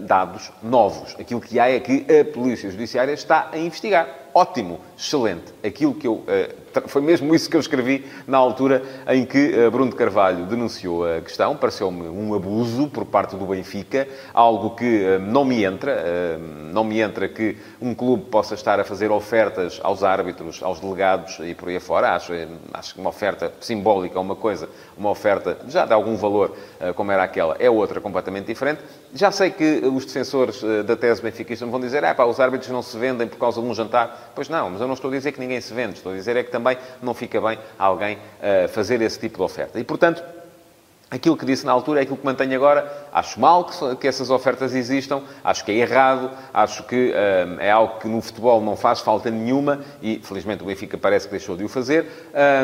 dados 0.00 0.50
novos. 0.62 1.14
Aquilo 1.18 1.40
que 1.40 1.60
há 1.60 1.68
é 1.68 1.78
que 1.80 2.06
a 2.08 2.24
Polícia 2.24 2.70
Judiciária 2.70 3.12
está 3.12 3.50
a 3.52 3.58
investigar. 3.58 4.21
Ótimo, 4.34 4.80
excelente. 4.96 5.52
Aquilo 5.62 5.94
que 5.94 6.06
eu 6.06 6.14
uh, 6.14 6.62
foi 6.86 7.02
mesmo 7.02 7.34
isso 7.34 7.50
que 7.50 7.56
eu 7.56 7.60
escrevi 7.60 8.06
na 8.26 8.38
altura 8.38 8.82
em 9.08 9.26
que 9.26 9.54
eh, 9.54 9.68
Bruno 9.68 9.90
de 9.90 9.96
Carvalho 9.96 10.46
denunciou 10.46 11.04
a 11.04 11.20
questão. 11.20 11.56
Pareceu-me 11.56 12.08
um 12.08 12.34
abuso 12.34 12.88
por 12.88 13.04
parte 13.04 13.36
do 13.36 13.44
Benfica, 13.44 14.08
algo 14.32 14.70
que 14.70 15.04
eh, 15.04 15.18
não 15.18 15.44
me 15.44 15.64
entra. 15.64 15.92
Eh, 15.92 16.38
não 16.72 16.84
me 16.84 17.00
entra 17.00 17.28
que 17.28 17.56
um 17.80 17.94
clube 17.94 18.24
possa 18.24 18.54
estar 18.54 18.80
a 18.80 18.84
fazer 18.84 19.10
ofertas 19.10 19.78
aos 19.82 20.02
árbitros, 20.02 20.62
aos 20.62 20.80
delegados 20.80 21.38
e 21.40 21.54
por 21.54 21.68
aí 21.68 21.76
afora. 21.76 22.14
Acho, 22.14 22.32
acho 22.72 22.94
que 22.94 23.00
uma 23.00 23.10
oferta 23.10 23.52
simbólica 23.60 24.18
é 24.18 24.20
uma 24.20 24.36
coisa, 24.36 24.68
uma 24.96 25.10
oferta 25.10 25.58
já 25.68 25.84
de 25.84 25.92
algum 25.92 26.16
valor, 26.16 26.56
como 26.94 27.12
era 27.12 27.22
aquela, 27.22 27.56
é 27.58 27.68
outra 27.68 28.00
completamente 28.00 28.46
diferente. 28.46 28.80
Já 29.14 29.30
sei 29.30 29.50
que 29.50 29.82
os 29.84 30.06
defensores 30.06 30.62
da 30.86 30.96
tese 30.96 31.20
benfiquista 31.20 31.66
me 31.66 31.70
vão 31.70 31.80
dizer 31.80 32.02
ah, 32.04 32.14
pá, 32.14 32.24
os 32.24 32.40
árbitros 32.40 32.70
não 32.70 32.80
se 32.80 32.96
vendem 32.96 33.28
por 33.28 33.38
causa 33.38 33.60
de 33.60 33.66
um 33.66 33.74
jantar. 33.74 34.21
Pois 34.34 34.48
não, 34.48 34.70
mas 34.70 34.80
eu 34.80 34.86
não 34.86 34.94
estou 34.94 35.10
a 35.10 35.14
dizer 35.14 35.32
que 35.32 35.40
ninguém 35.40 35.60
se 35.60 35.72
vende. 35.72 35.94
Estou 35.94 36.12
a 36.12 36.14
dizer 36.14 36.36
é 36.36 36.42
que 36.42 36.50
também 36.50 36.76
não 37.02 37.14
fica 37.14 37.40
bem 37.40 37.58
alguém 37.78 38.16
uh, 38.16 38.68
fazer 38.68 39.00
esse 39.00 39.18
tipo 39.18 39.38
de 39.38 39.42
oferta. 39.42 39.78
E, 39.78 39.84
portanto, 39.84 40.22
Aquilo 41.12 41.36
que 41.36 41.44
disse 41.44 41.66
na 41.66 41.72
altura 41.72 42.00
é 42.00 42.02
aquilo 42.04 42.16
que 42.16 42.24
mantenho 42.24 42.56
agora. 42.56 42.90
Acho 43.12 43.38
mal 43.38 43.66
que, 43.66 43.96
que 43.96 44.08
essas 44.08 44.30
ofertas 44.30 44.74
existam, 44.74 45.20
acho 45.44 45.62
que 45.62 45.70
é 45.70 45.74
errado, 45.74 46.30
acho 46.54 46.84
que 46.84 47.12
um, 47.12 47.60
é 47.60 47.70
algo 47.70 47.98
que 47.98 48.08
no 48.08 48.22
futebol 48.22 48.62
não 48.62 48.76
faz 48.76 49.00
falta 49.00 49.30
nenhuma 49.30 49.84
e, 50.00 50.22
felizmente, 50.24 50.62
o 50.62 50.66
Benfica 50.66 50.96
parece 50.96 51.26
que 51.26 51.32
deixou 51.32 51.54
de 51.54 51.64
o 51.64 51.68
fazer. 51.68 52.06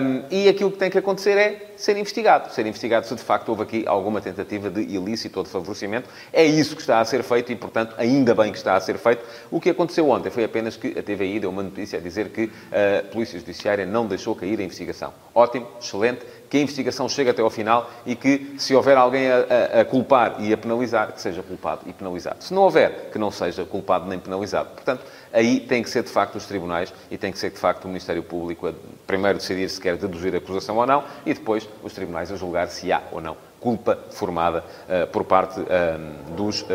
Um, 0.01 0.23
e 0.31 0.49
aquilo 0.49 0.71
que 0.71 0.79
tem 0.79 0.89
que 0.89 0.97
acontecer 0.97 1.37
é 1.37 1.73
ser 1.77 1.99
investigado. 1.99 2.51
Ser 2.51 2.65
investigado 2.65 3.07
se 3.07 3.15
de 3.15 3.23
facto 3.23 3.51
houve 3.51 3.65
aqui 3.65 3.85
alguma 3.87 4.19
tentativa 4.19 4.71
de 4.71 4.81
ilícito 4.81 5.39
ou 5.39 5.45
de 5.45 5.51
favorecimento. 5.51 6.09
É 6.33 6.43
isso 6.43 6.75
que 6.75 6.81
está 6.81 7.01
a 7.01 7.05
ser 7.05 7.23
feito 7.23 7.53
e, 7.53 7.55
portanto, 7.55 7.97
ainda 7.99 8.35
bem 8.35 8.51
que 8.51 8.57
está 8.57 8.77
a 8.77 8.81
ser 8.81 8.97
feito. 8.97 9.27
O 9.51 9.61
que 9.61 9.69
aconteceu 9.69 10.09
ontem 10.09 10.31
foi 10.31 10.45
apenas 10.45 10.75
que 10.75 10.99
a 10.99 11.03
TVI 11.03 11.41
deu 11.41 11.51
uma 11.51 11.63
notícia 11.63 11.99
a 11.99 12.03
dizer 12.03 12.31
que 12.31 12.51
a 12.73 13.13
Polícia 13.13 13.39
Judiciária 13.39 13.85
não 13.85 14.07
deixou 14.07 14.35
cair 14.35 14.59
a 14.59 14.63
investigação. 14.63 15.13
Ótimo, 15.35 15.69
excelente 15.79 16.25
que 16.49 16.57
a 16.57 16.61
investigação 16.61 17.09
chegue 17.09 17.31
até 17.31 17.43
ao 17.43 17.51
final 17.51 17.91
e 18.07 18.15
que, 18.15 18.55
se 18.59 18.75
houver 18.75 18.97
alguém 18.97 19.31
a, 19.31 19.37
a, 19.37 19.81
a, 19.81 19.85
culpar 19.85 20.37
e 20.41 20.53
a 20.53 20.57
penalizar, 20.57 21.13
que 21.13 21.21
seja 21.21 21.43
culpado 21.43 21.83
e 21.87 21.93
penalizado. 21.93 22.43
Se 22.43 22.55
não 22.55 22.63
houver, 22.63 23.11
que 23.11 23.19
não 23.19 23.31
seja 23.31 23.65
culpado 23.65 24.09
nem 24.09 24.19
penalizado. 24.19 24.71
Portanto, 24.71 25.05
aí 25.33 25.61
tem 25.61 25.83
que 25.83 25.91
ser, 25.91 26.03
de 26.03 26.11
facto, 26.11 26.37
os 26.37 26.47
tribunais 26.47 26.93
e 27.11 27.19
tem 27.19 27.31
que 27.31 27.39
ser, 27.39 27.51
de 27.51 27.59
facto, 27.59 27.85
o 27.85 27.89
Ministério 27.89 28.23
Público 28.23 28.69
a 28.69 28.73
primeiro 29.07 29.39
decidir 29.39 29.69
se 29.69 29.81
quer 29.81 29.97
deduzir 29.97 30.35
a 30.35 30.39
acusação 30.39 30.77
ou 30.77 30.87
não 30.87 31.05
e 31.27 31.35
depois 31.35 31.69
os 31.83 31.93
tribunais 31.93 32.33
a 32.33 32.37
julgar 32.37 32.69
se 32.69 32.91
há 32.93 33.03
ou 33.13 33.21
não 33.21 33.37
culpa 33.61 33.99
formada 34.11 34.65
uh, 34.89 35.07
por 35.09 35.25
parte 35.25 35.61
uh, 35.61 36.35
dos 36.37 36.63
uh, 36.63 36.67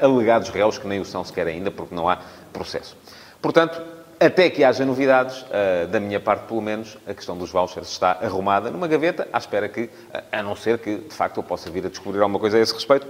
alegados 0.00 0.48
réus, 0.48 0.78
que 0.78 0.86
nem 0.86 1.00
o 1.00 1.04
são 1.04 1.24
sequer 1.24 1.46
ainda, 1.46 1.70
porque 1.70 1.94
não 1.94 2.08
há 2.08 2.18
processo. 2.52 2.96
Portanto, 3.42 3.80
até 4.24 4.48
que 4.48 4.64
haja 4.64 4.84
novidades, 4.84 5.42
uh, 5.42 5.86
da 5.88 6.00
minha 6.00 6.20
parte 6.20 6.46
pelo 6.46 6.62
menos, 6.62 6.96
a 7.06 7.14
questão 7.14 7.36
dos 7.36 7.50
vouchers 7.50 7.88
está 7.88 8.12
arrumada 8.22 8.70
numa 8.70 8.88
gaveta, 8.88 9.28
à 9.32 9.38
espera 9.38 9.68
que, 9.68 9.90
a 10.32 10.42
não 10.42 10.56
ser 10.56 10.78
que, 10.78 10.96
de 10.96 11.14
facto, 11.14 11.38
eu 11.38 11.42
possa 11.42 11.70
vir 11.70 11.84
a 11.86 11.88
descobrir 11.88 12.20
alguma 12.20 12.38
coisa 12.38 12.56
a 12.56 12.60
esse 12.60 12.72
respeito, 12.72 13.06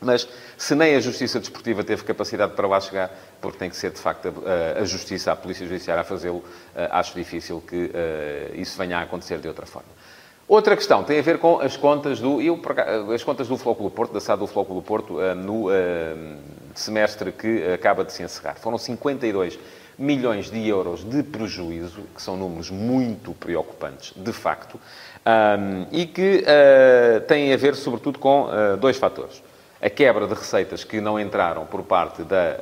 mas 0.00 0.28
se 0.56 0.74
nem 0.74 0.94
a 0.94 1.00
Justiça 1.00 1.40
Desportiva 1.40 1.82
teve 1.82 2.04
capacidade 2.04 2.52
para 2.52 2.66
lá 2.68 2.80
chegar, 2.80 3.10
porque 3.40 3.58
tem 3.58 3.68
que 3.68 3.76
ser, 3.76 3.90
de 3.90 3.98
facto, 3.98 4.32
a, 4.46 4.80
a 4.80 4.84
Justiça, 4.84 5.32
a 5.32 5.36
Polícia 5.36 5.66
Judiciária 5.66 6.02
a 6.02 6.04
fazê-lo, 6.04 6.38
uh, 6.38 6.44
acho 6.90 7.14
difícil 7.14 7.62
que 7.66 7.86
uh, 7.86 7.90
isso 8.54 8.78
venha 8.78 8.98
a 8.98 9.02
acontecer 9.02 9.38
de 9.38 9.48
outra 9.48 9.66
forma. 9.66 9.88
Outra 10.46 10.74
questão 10.76 11.04
tem 11.04 11.18
a 11.18 11.22
ver 11.22 11.38
com 11.38 11.60
as 11.60 11.76
contas 11.76 12.20
do, 12.20 12.40
eu, 12.40 12.58
as 13.14 13.22
contas 13.22 13.48
do 13.48 13.58
Flóculo 13.58 13.90
Porto, 13.90 14.14
da 14.14 14.20
SAD 14.20 14.38
do 14.38 14.46
Flóculo 14.46 14.80
Porto, 14.80 15.18
no 15.36 15.66
semestre 16.74 17.32
que 17.32 17.70
acaba 17.70 18.02
de 18.02 18.14
se 18.14 18.22
encerrar. 18.22 18.54
Foram 18.54 18.78
52 18.78 19.58
milhões 19.98 20.50
de 20.50 20.66
euros 20.66 21.02
de 21.02 21.22
prejuízo, 21.22 22.02
que 22.14 22.22
são 22.22 22.36
números 22.36 22.70
muito 22.70 23.32
preocupantes, 23.32 24.12
de 24.16 24.32
facto, 24.32 24.78
um, 25.26 25.86
e 25.90 26.06
que 26.06 26.44
uh, 26.44 27.20
têm 27.22 27.52
a 27.52 27.56
ver, 27.56 27.74
sobretudo, 27.74 28.18
com 28.18 28.44
uh, 28.44 28.76
dois 28.76 28.96
fatores. 28.96 29.42
a 29.82 29.90
quebra 29.90 30.26
de 30.26 30.34
receitas 30.34 30.84
que 30.84 31.00
não 31.00 31.18
entraram 31.18 31.66
por 31.66 31.82
parte 31.82 32.22
da, 32.22 32.56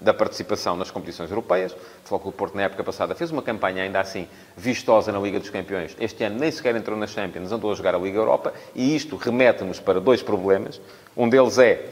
da 0.00 0.14
participação 0.14 0.76
nas 0.76 0.90
competições 0.90 1.30
europeias. 1.30 1.72
O 1.72 1.76
Futebol 1.76 2.20
Clube 2.20 2.36
Porto, 2.36 2.54
na 2.54 2.62
época 2.62 2.84
passada, 2.84 3.14
fez 3.14 3.30
uma 3.30 3.42
campanha 3.42 3.82
ainda 3.82 4.00
assim 4.00 4.28
vistosa 4.56 5.10
na 5.10 5.18
Liga 5.18 5.40
dos 5.40 5.50
Campeões. 5.50 5.96
Este 5.98 6.24
ano 6.24 6.38
nem 6.38 6.50
sequer 6.50 6.76
entrou 6.76 6.96
na 6.96 7.06
Champions, 7.06 7.50
andou 7.50 7.72
a 7.72 7.74
jogar 7.74 7.94
a 7.94 7.98
Liga 7.98 8.18
Europa. 8.18 8.52
E 8.74 8.94
isto 8.94 9.16
remete-nos 9.16 9.80
para 9.80 10.00
dois 10.00 10.22
problemas. 10.22 10.80
Um 11.16 11.28
deles 11.28 11.58
é 11.58 11.84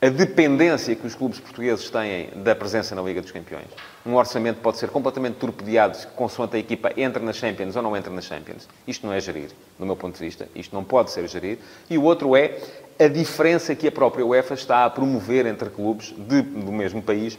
a 0.00 0.08
dependência 0.08 0.94
que 0.94 1.06
os 1.06 1.14
clubes 1.14 1.40
portugueses 1.40 1.88
têm 1.88 2.28
da 2.36 2.54
presença 2.54 2.94
na 2.94 3.00
Liga 3.00 3.22
dos 3.22 3.30
Campeões. 3.30 3.66
Um 4.04 4.14
orçamento 4.14 4.60
pode 4.60 4.76
ser 4.76 4.90
completamente 4.90 5.36
torpedeado 5.36 5.96
consoante 6.14 6.56
a 6.56 6.58
equipa 6.58 6.92
entra 6.96 7.22
na 7.22 7.32
Champions 7.32 7.74
ou 7.76 7.82
não 7.82 7.96
entra 7.96 8.12
na 8.12 8.20
Champions. 8.20 8.68
Isto 8.86 9.06
não 9.06 9.12
é 9.14 9.20
gerir, 9.20 9.50
do 9.78 9.86
meu 9.86 9.96
ponto 9.96 10.18
de 10.18 10.24
vista. 10.24 10.48
Isto 10.54 10.74
não 10.74 10.84
pode 10.84 11.10
ser 11.10 11.26
gerir. 11.28 11.58
E 11.88 11.96
o 11.96 12.02
outro 12.02 12.36
é 12.36 12.58
a 12.98 13.08
diferença 13.08 13.74
que 13.74 13.88
a 13.88 13.92
própria 13.92 14.24
UEFA 14.24 14.54
está 14.54 14.84
a 14.84 14.90
promover 14.90 15.46
entre 15.46 15.70
clubes 15.70 16.14
de, 16.16 16.42
do 16.42 16.72
mesmo 16.72 17.02
país 17.02 17.38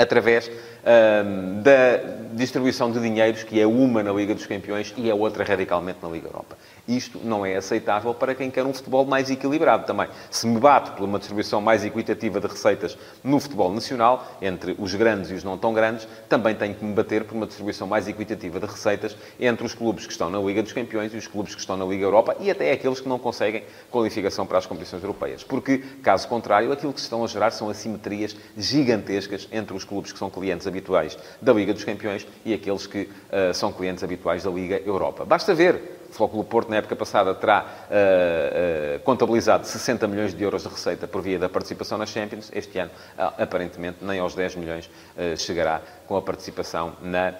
através 0.00 0.48
hum, 0.48 1.60
da 1.62 1.98
distribuição 2.32 2.90
de 2.90 2.98
dinheiros, 3.00 3.42
que 3.42 3.60
é 3.60 3.66
uma 3.66 4.02
na 4.02 4.12
Liga 4.12 4.34
dos 4.34 4.46
Campeões 4.46 4.94
e 4.96 5.10
é 5.10 5.14
outra 5.14 5.44
radicalmente 5.44 5.98
na 6.02 6.08
Liga 6.08 6.26
Europa. 6.26 6.56
Isto 6.86 7.20
não 7.22 7.44
é 7.44 7.56
aceitável 7.56 8.14
para 8.14 8.34
quem 8.34 8.50
quer 8.50 8.64
um 8.64 8.72
futebol 8.72 9.04
mais 9.04 9.30
equilibrado 9.30 9.86
também. 9.86 10.08
Se 10.30 10.46
me 10.46 10.58
bato 10.58 10.92
por 10.92 11.04
uma 11.04 11.18
distribuição 11.18 11.60
mais 11.60 11.84
equitativa 11.84 12.40
de 12.40 12.46
receitas 12.46 12.96
no 13.22 13.38
futebol 13.38 13.72
nacional, 13.72 14.26
entre 14.40 14.74
os 14.78 14.94
grandes 14.94 15.30
e 15.30 15.34
os 15.34 15.44
não 15.44 15.56
tão 15.56 15.72
grandes, 15.72 16.06
também 16.28 16.54
tenho 16.54 16.74
que 16.74 16.84
me 16.84 16.92
bater 16.92 17.24
por 17.24 17.34
uma 17.34 17.46
distribuição 17.46 17.86
mais 17.86 18.08
equitativa 18.08 18.58
de 18.58 18.66
receitas 18.66 19.16
entre 19.38 19.64
os 19.64 19.74
clubes 19.74 20.06
que 20.06 20.12
estão 20.12 20.30
na 20.30 20.38
Liga 20.38 20.62
dos 20.62 20.72
Campeões 20.72 21.12
e 21.14 21.16
os 21.16 21.26
clubes 21.26 21.54
que 21.54 21.60
estão 21.60 21.76
na 21.76 21.84
Liga 21.84 22.04
Europa 22.04 22.36
e 22.40 22.50
até 22.50 22.72
aqueles 22.72 23.00
que 23.00 23.08
não 23.08 23.18
conseguem 23.18 23.64
qualificação 23.90 24.46
para 24.46 24.58
as 24.58 24.66
competições 24.66 25.02
europeias. 25.02 25.44
Porque, 25.44 25.78
caso 26.02 26.28
contrário, 26.28 26.72
aquilo 26.72 26.92
que 26.92 27.00
se 27.00 27.06
estão 27.06 27.24
a 27.24 27.26
gerar 27.26 27.50
são 27.50 27.68
assimetrias 27.68 28.36
gigantescas 28.56 29.48
entre 29.52 29.76
os 29.76 29.84
clubes 29.84 30.12
que 30.12 30.18
são 30.18 30.30
clientes 30.30 30.66
habituais 30.66 31.18
da 31.40 31.52
Liga 31.52 31.72
dos 31.72 31.84
Campeões 31.84 32.26
e 32.44 32.54
aqueles 32.54 32.86
que 32.86 33.02
uh, 33.02 33.54
são 33.54 33.72
clientes 33.72 34.02
habituais 34.02 34.42
da 34.42 34.50
Liga 34.50 34.80
Europa. 34.84 35.24
Basta 35.24 35.54
ver 35.54 35.99
o 36.10 36.12
Flóculo 36.12 36.44
Porto, 36.44 36.68
na 36.68 36.76
época 36.76 36.96
passada, 36.96 37.34
terá 37.34 37.64
uh, 37.64 38.96
uh, 38.96 39.00
contabilizado 39.00 39.66
60 39.66 40.06
milhões 40.08 40.34
de 40.34 40.42
euros 40.42 40.62
de 40.62 40.68
receita 40.68 41.06
por 41.06 41.22
via 41.22 41.38
da 41.38 41.48
participação 41.48 41.96
nas 41.96 42.10
Champions. 42.10 42.50
Este 42.52 42.78
ano, 42.78 42.90
uh, 43.16 43.42
aparentemente, 43.42 43.98
nem 44.02 44.18
aos 44.18 44.34
10 44.34 44.56
milhões 44.56 44.90
chegará 45.36 45.80
com 46.06 46.16
a 46.16 46.22
participação 46.22 46.94
na 47.02 47.34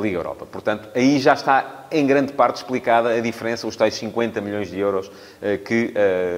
Liga 0.00 0.16
Europa. 0.16 0.46
Portanto, 0.46 0.88
aí 0.94 1.18
já 1.18 1.34
está, 1.34 1.86
em 1.90 2.06
grande 2.06 2.32
parte, 2.32 2.56
explicada 2.56 3.10
a 3.10 3.20
diferença, 3.20 3.66
os 3.66 3.76
tais 3.76 3.94
50 3.94 4.40
milhões 4.40 4.70
de 4.70 4.78
euros 4.78 5.10
que 5.64 5.92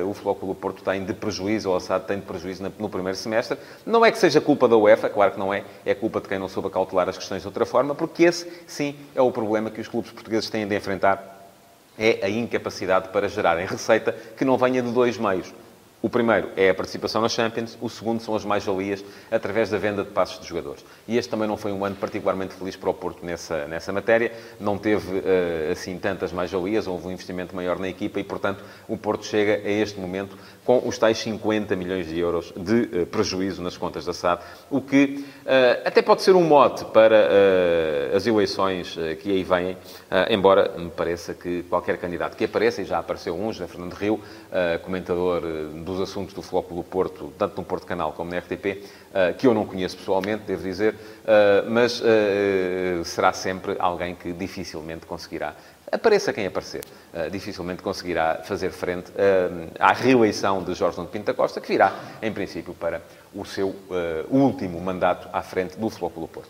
o 0.06 0.14
Flóculo 0.14 0.54
Porto 0.54 0.82
tem 0.82 1.04
de 1.04 1.12
prejuízo, 1.12 1.68
ou 1.68 1.74
o 1.74 1.76
Assad 1.76 2.04
tem 2.04 2.18
de 2.18 2.24
prejuízo 2.24 2.72
no 2.78 2.88
primeiro 2.88 3.16
semestre. 3.16 3.58
Não 3.84 4.04
é 4.04 4.10
que 4.10 4.18
seja 4.18 4.40
culpa 4.40 4.66
da 4.66 4.76
UEFA, 4.76 5.08
claro 5.08 5.32
que 5.32 5.38
não 5.38 5.52
é. 5.52 5.64
É 5.84 5.94
culpa 5.94 6.20
de 6.20 6.28
quem 6.28 6.38
não 6.38 6.48
soube 6.48 6.70
cautelar 6.70 7.08
as 7.08 7.18
questões 7.18 7.42
de 7.42 7.48
outra 7.48 7.66
forma, 7.66 7.94
porque 7.94 8.24
esse, 8.24 8.50
sim, 8.66 8.96
é 9.14 9.20
o 9.20 9.30
problema 9.30 9.70
que 9.70 9.80
os 9.80 9.88
clubes 9.88 10.10
portugueses 10.10 10.48
têm 10.48 10.66
de 10.66 10.74
enfrentar 10.74 11.31
é 11.98 12.20
a 12.24 12.28
incapacidade 12.28 13.08
para 13.08 13.28
gerarem 13.28 13.66
receita 13.66 14.12
que 14.36 14.44
não 14.44 14.56
venha 14.56 14.82
de 14.82 14.90
dois 14.90 15.18
meios. 15.18 15.52
O 16.02 16.10
primeiro 16.10 16.48
é 16.56 16.68
a 16.68 16.74
participação 16.74 17.22
na 17.22 17.28
Champions, 17.28 17.78
o 17.80 17.88
segundo 17.88 18.20
são 18.20 18.34
as 18.34 18.44
mais-valias 18.44 19.04
através 19.30 19.70
da 19.70 19.78
venda 19.78 20.02
de 20.02 20.10
passos 20.10 20.40
de 20.40 20.48
jogadores. 20.48 20.84
E 21.06 21.16
este 21.16 21.30
também 21.30 21.46
não 21.46 21.56
foi 21.56 21.70
um 21.70 21.84
ano 21.84 21.94
particularmente 21.94 22.54
feliz 22.54 22.74
para 22.74 22.90
o 22.90 22.94
Porto 22.94 23.24
nessa, 23.24 23.68
nessa 23.68 23.92
matéria, 23.92 24.32
não 24.58 24.76
teve 24.76 25.18
uh, 25.18 25.70
assim 25.70 25.96
tantas 25.96 26.32
mais-valias, 26.32 26.88
houve 26.88 27.06
um 27.06 27.12
investimento 27.12 27.54
maior 27.54 27.78
na 27.78 27.88
equipa 27.88 28.18
e, 28.18 28.24
portanto, 28.24 28.64
o 28.88 28.96
Porto 28.96 29.24
chega 29.24 29.64
a 29.64 29.70
este 29.70 30.00
momento 30.00 30.36
com 30.64 30.82
os 30.84 30.98
tais 30.98 31.18
50 31.18 31.76
milhões 31.76 32.08
de 32.08 32.18
euros 32.18 32.52
de 32.56 33.02
uh, 33.02 33.06
prejuízo 33.06 33.62
nas 33.62 33.76
contas 33.76 34.04
da 34.04 34.12
SAD, 34.12 34.42
o 34.68 34.80
que 34.80 35.24
uh, 35.44 35.86
até 35.86 36.02
pode 36.02 36.22
ser 36.22 36.34
um 36.34 36.42
mote 36.42 36.84
para 36.86 37.12
as 38.14 38.26
eleições 38.26 38.98
que 39.20 39.30
aí 39.30 39.44
vêm, 39.44 39.76
embora 40.28 40.76
me 40.76 40.90
pareça 40.90 41.34
que 41.34 41.62
qualquer 41.64 41.96
candidato 41.98 42.36
que 42.36 42.44
apareça, 42.44 42.82
e 42.82 42.84
já 42.84 42.98
apareceu 42.98 43.34
um, 43.34 43.52
José 43.52 43.66
Fernando 43.66 43.94
Rio, 43.94 44.20
comentador 44.82 45.42
do 45.42 45.91
dos 45.92 46.00
assuntos 46.00 46.34
do 46.34 46.42
Flóculo 46.42 46.82
do 46.82 46.88
Porto, 46.88 47.32
tanto 47.38 47.56
no 47.56 47.64
Porto 47.64 47.86
Canal 47.86 48.12
como 48.12 48.30
na 48.30 48.38
RTP, 48.38 48.82
eh, 49.14 49.32
que 49.34 49.46
eu 49.46 49.54
não 49.54 49.66
conheço 49.66 49.96
pessoalmente, 49.96 50.44
devo 50.46 50.62
dizer, 50.62 50.94
eh, 51.26 51.64
mas 51.68 52.02
eh, 52.04 53.02
será 53.04 53.32
sempre 53.32 53.76
alguém 53.78 54.14
que 54.14 54.32
dificilmente 54.32 55.06
conseguirá 55.06 55.54
apareça 55.90 56.32
quem 56.32 56.46
aparecer, 56.46 56.82
dificilmente 57.30 57.82
conseguirá 57.82 58.40
fazer 58.44 58.70
frente 58.70 59.12
à 59.78 59.92
reeleição 59.92 60.62
de 60.62 60.72
Jorge 60.72 60.96
Nuno 60.96 61.10
Pinto 61.10 61.34
Costa, 61.34 61.60
que 61.60 61.68
virá, 61.68 61.94
em 62.22 62.32
princípio, 62.32 62.72
para 62.72 63.02
o 63.34 63.44
seu 63.44 63.76
último 64.30 64.80
mandato 64.80 65.28
à 65.30 65.42
frente 65.42 65.76
do 65.76 65.90
Flóculo 65.90 66.26
Porto. 66.26 66.48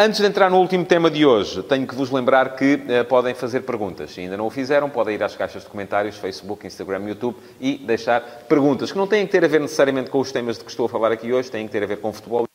Antes 0.00 0.20
de 0.20 0.26
entrar 0.28 0.48
no 0.48 0.60
último 0.60 0.84
tema 0.84 1.10
de 1.10 1.26
hoje, 1.26 1.60
tenho 1.64 1.84
que 1.84 1.92
vos 1.92 2.08
lembrar 2.08 2.54
que 2.54 2.74
uh, 2.74 3.04
podem 3.06 3.34
fazer 3.34 3.62
perguntas. 3.62 4.12
Se 4.12 4.20
ainda 4.20 4.36
não 4.36 4.46
o 4.46 4.50
fizeram, 4.50 4.88
podem 4.88 5.16
ir 5.16 5.22
às 5.24 5.34
caixas 5.34 5.64
de 5.64 5.68
comentários, 5.68 6.16
Facebook, 6.16 6.64
Instagram, 6.64 7.08
YouTube 7.08 7.36
e 7.60 7.78
deixar 7.78 8.20
perguntas 8.48 8.92
que 8.92 8.96
não 8.96 9.08
têm 9.08 9.26
que 9.26 9.32
ter 9.32 9.44
a 9.44 9.48
ver 9.48 9.60
necessariamente 9.60 10.08
com 10.08 10.20
os 10.20 10.30
temas 10.30 10.56
de 10.56 10.62
que 10.62 10.70
estou 10.70 10.86
a 10.86 10.88
falar 10.88 11.10
aqui 11.10 11.32
hoje, 11.32 11.50
têm 11.50 11.66
que 11.66 11.72
ter 11.72 11.82
a 11.82 11.86
ver 11.86 11.96
com 11.96 12.12
futebol. 12.12 12.47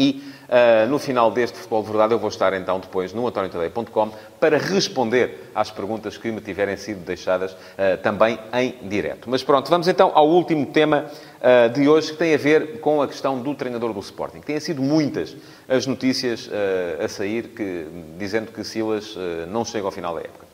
E 0.00 0.22
uh, 0.48 0.88
no 0.88 0.98
final 0.98 1.30
deste 1.30 1.58
Futebol 1.58 1.82
de 1.82 1.88
Verdade 1.90 2.14
eu 2.14 2.18
vou 2.18 2.30
estar 2.30 2.54
então 2.54 2.80
depois 2.80 3.12
no 3.12 3.26
antoniotadeia.com 3.28 4.10
para 4.40 4.56
responder 4.56 5.50
às 5.54 5.70
perguntas 5.70 6.16
que 6.16 6.32
me 6.32 6.40
tiverem 6.40 6.74
sido 6.78 7.04
deixadas 7.04 7.52
uh, 7.52 7.98
também 8.02 8.38
em 8.54 8.88
direto. 8.88 9.28
Mas 9.28 9.42
pronto, 9.42 9.68
vamos 9.68 9.86
então 9.88 10.10
ao 10.14 10.26
último 10.26 10.64
tema 10.64 11.04
uh, 11.04 11.68
de 11.68 11.86
hoje 11.86 12.12
que 12.12 12.16
tem 12.16 12.32
a 12.32 12.38
ver 12.38 12.80
com 12.80 13.02
a 13.02 13.06
questão 13.06 13.42
do 13.42 13.54
treinador 13.54 13.92
do 13.92 14.00
Sporting. 14.00 14.40
Têm 14.40 14.58
sido 14.58 14.80
muitas 14.80 15.36
as 15.68 15.86
notícias 15.86 16.50
a 16.98 17.06
sair 17.06 17.48
que, 17.48 17.86
dizendo 18.18 18.50
que 18.50 18.64
Silas 18.64 19.14
não 19.48 19.64
chega 19.64 19.84
ao 19.84 19.92
final 19.92 20.14
da 20.14 20.20
época. 20.20 20.49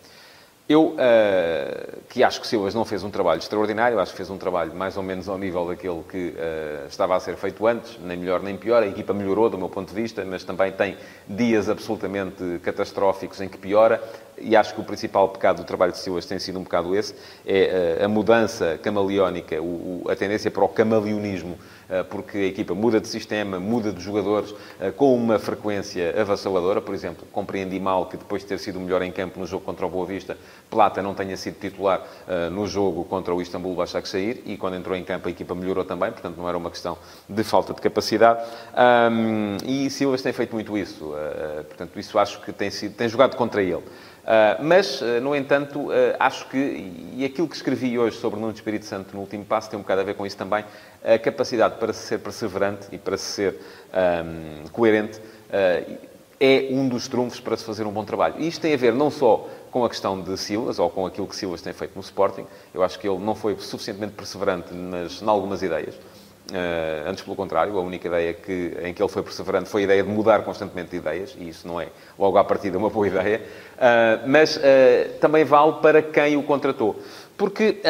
Eu, 0.68 0.96
uh, 0.96 2.00
que 2.08 2.24
acho 2.24 2.40
que 2.40 2.46
Silas 2.46 2.74
não 2.74 2.84
fez 2.84 3.04
um 3.04 3.10
trabalho 3.10 3.38
extraordinário, 3.38 4.00
acho 4.00 4.10
que 4.10 4.16
fez 4.16 4.28
um 4.30 4.36
trabalho 4.36 4.74
mais 4.74 4.96
ou 4.96 5.02
menos 5.02 5.28
ao 5.28 5.38
nível 5.38 5.64
daquele 5.64 6.02
que 6.02 6.30
uh, 6.30 6.88
estava 6.88 7.14
a 7.14 7.20
ser 7.20 7.36
feito 7.36 7.64
antes, 7.68 7.96
nem 8.00 8.16
melhor 8.16 8.42
nem 8.42 8.56
pior. 8.56 8.82
A 8.82 8.86
equipa 8.86 9.14
melhorou 9.14 9.48
do 9.48 9.56
meu 9.56 9.68
ponto 9.68 9.90
de 9.90 9.94
vista, 9.94 10.24
mas 10.24 10.42
também 10.42 10.72
tem 10.72 10.96
dias 11.28 11.68
absolutamente 11.68 12.58
catastróficos 12.64 13.40
em 13.40 13.48
que 13.48 13.56
piora. 13.56 14.02
E 14.38 14.54
acho 14.54 14.74
que 14.74 14.80
o 14.80 14.84
principal 14.84 15.28
pecado 15.28 15.58
do 15.58 15.64
trabalho 15.64 15.92
de 15.92 15.98
Silas 15.98 16.26
tem 16.26 16.38
sido 16.38 16.58
um 16.58 16.62
bocado 16.62 16.94
esse: 16.94 17.14
é 17.46 17.98
uh, 18.00 18.04
a 18.04 18.08
mudança 18.08 18.78
camaleónica, 18.82 19.56
a 20.10 20.16
tendência 20.16 20.50
para 20.50 20.64
o 20.64 20.68
camaleonismo 20.68 21.58
eh, 21.88 22.02
porque 22.02 22.38
a 22.38 22.46
equipa 22.46 22.74
muda 22.74 23.00
de 23.00 23.06
sistema, 23.06 23.60
muda 23.60 23.92
de 23.92 24.02
jogadores 24.02 24.52
eh, 24.80 24.90
com 24.90 25.14
uma 25.14 25.38
frequência 25.38 26.20
avassaladora. 26.20 26.80
Por 26.80 26.94
exemplo, 26.94 27.24
compreendi 27.30 27.78
mal 27.78 28.06
que 28.06 28.16
depois 28.16 28.42
de 28.42 28.48
ter 28.48 28.58
sido 28.58 28.80
melhor 28.80 29.02
em 29.02 29.12
campo 29.12 29.38
no 29.38 29.46
jogo 29.46 29.64
contra 29.64 29.86
o 29.86 29.88
Boa 29.88 30.04
Vista, 30.04 30.36
Plata 30.68 31.00
não 31.00 31.14
tenha 31.14 31.36
sido 31.36 31.60
titular 31.60 32.04
eh, 32.26 32.50
no 32.50 32.66
jogo 32.66 33.04
contra 33.04 33.32
o 33.32 33.40
Istambul 33.40 33.76
Başakşehir 33.76 34.42
e 34.46 34.56
quando 34.56 34.74
entrou 34.74 34.96
em 34.96 35.04
campo 35.04 35.28
a 35.28 35.30
equipa 35.30 35.54
melhorou 35.54 35.84
também, 35.84 36.10
portanto 36.10 36.36
não 36.36 36.48
era 36.48 36.58
uma 36.58 36.70
questão 36.70 36.98
de 37.28 37.44
falta 37.44 37.72
de 37.72 37.80
capacidade. 37.80 38.44
e 39.64 39.88
Silas 39.90 40.22
tem 40.22 40.32
feito 40.32 40.54
muito 40.54 40.76
isso, 40.76 41.12
portanto 41.68 41.98
isso 41.98 42.18
acho 42.18 42.40
que 42.40 42.52
tem, 42.52 42.70
sido, 42.70 42.94
tem 42.94 43.08
jogado 43.08 43.36
contra 43.36 43.62
ele. 43.62 43.82
Uh, 44.26 44.60
mas, 44.60 45.00
uh, 45.00 45.20
no 45.22 45.36
entanto, 45.36 45.88
uh, 45.88 45.92
acho 46.18 46.48
que, 46.48 46.92
e 47.14 47.24
aquilo 47.24 47.46
que 47.46 47.54
escrevi 47.54 47.96
hoje 47.96 48.16
sobre 48.16 48.40
Nuno 48.40 48.52
Espírito 48.52 48.84
Santo 48.84 49.14
no 49.14 49.20
último 49.20 49.44
passo 49.44 49.70
tem 49.70 49.78
um 49.78 49.82
bocado 49.82 50.00
a 50.00 50.04
ver 50.04 50.14
com 50.14 50.26
isso 50.26 50.36
também, 50.36 50.64
a 51.04 51.16
capacidade 51.16 51.76
para 51.76 51.92
ser 51.92 52.18
perseverante 52.18 52.88
e 52.90 52.98
para 52.98 53.16
ser 53.16 53.54
um, 53.94 54.68
coerente 54.70 55.20
é 56.40 56.68
um 56.72 56.88
dos 56.88 57.06
trunfos 57.06 57.38
para 57.38 57.56
se 57.56 57.64
fazer 57.64 57.86
um 57.86 57.92
bom 57.92 58.04
trabalho. 58.04 58.34
E 58.38 58.48
isto 58.48 58.60
tem 58.60 58.74
a 58.74 58.76
ver 58.76 58.92
não 58.92 59.12
só 59.12 59.48
com 59.70 59.84
a 59.84 59.88
questão 59.88 60.20
de 60.20 60.36
Silas, 60.36 60.80
ou 60.80 60.90
com 60.90 61.06
aquilo 61.06 61.28
que 61.28 61.36
Silas 61.36 61.62
tem 61.62 61.72
feito 61.72 61.94
no 61.94 62.00
Sporting. 62.00 62.44
Eu 62.74 62.82
acho 62.82 62.98
que 62.98 63.08
ele 63.08 63.18
não 63.18 63.34
foi 63.34 63.56
suficientemente 63.58 64.14
perseverante 64.14 64.74
nas, 64.74 65.22
em 65.22 65.28
algumas 65.28 65.62
ideias. 65.62 65.94
Uh, 66.48 67.08
antes, 67.08 67.24
pelo 67.24 67.34
contrário, 67.34 67.76
a 67.76 67.80
única 67.80 68.06
ideia 68.06 68.32
que, 68.32 68.76
em 68.80 68.94
que 68.94 69.02
ele 69.02 69.08
foi 69.08 69.20
perseverante 69.20 69.68
foi 69.68 69.80
a 69.80 69.84
ideia 69.84 70.02
de 70.04 70.08
mudar 70.08 70.44
constantemente 70.44 70.90
de 70.90 70.96
ideias, 70.98 71.34
e 71.36 71.48
isso 71.48 71.66
não 71.66 71.80
é, 71.80 71.88
logo 72.16 72.38
à 72.38 72.44
partida, 72.44 72.78
uma 72.78 72.88
boa 72.88 73.08
ideia. 73.08 73.42
Uh, 73.74 74.28
mas 74.28 74.56
uh, 74.56 74.60
também 75.20 75.44
vale 75.44 75.72
para 75.82 76.00
quem 76.00 76.36
o 76.36 76.44
contratou. 76.44 77.00
Porque 77.36 77.80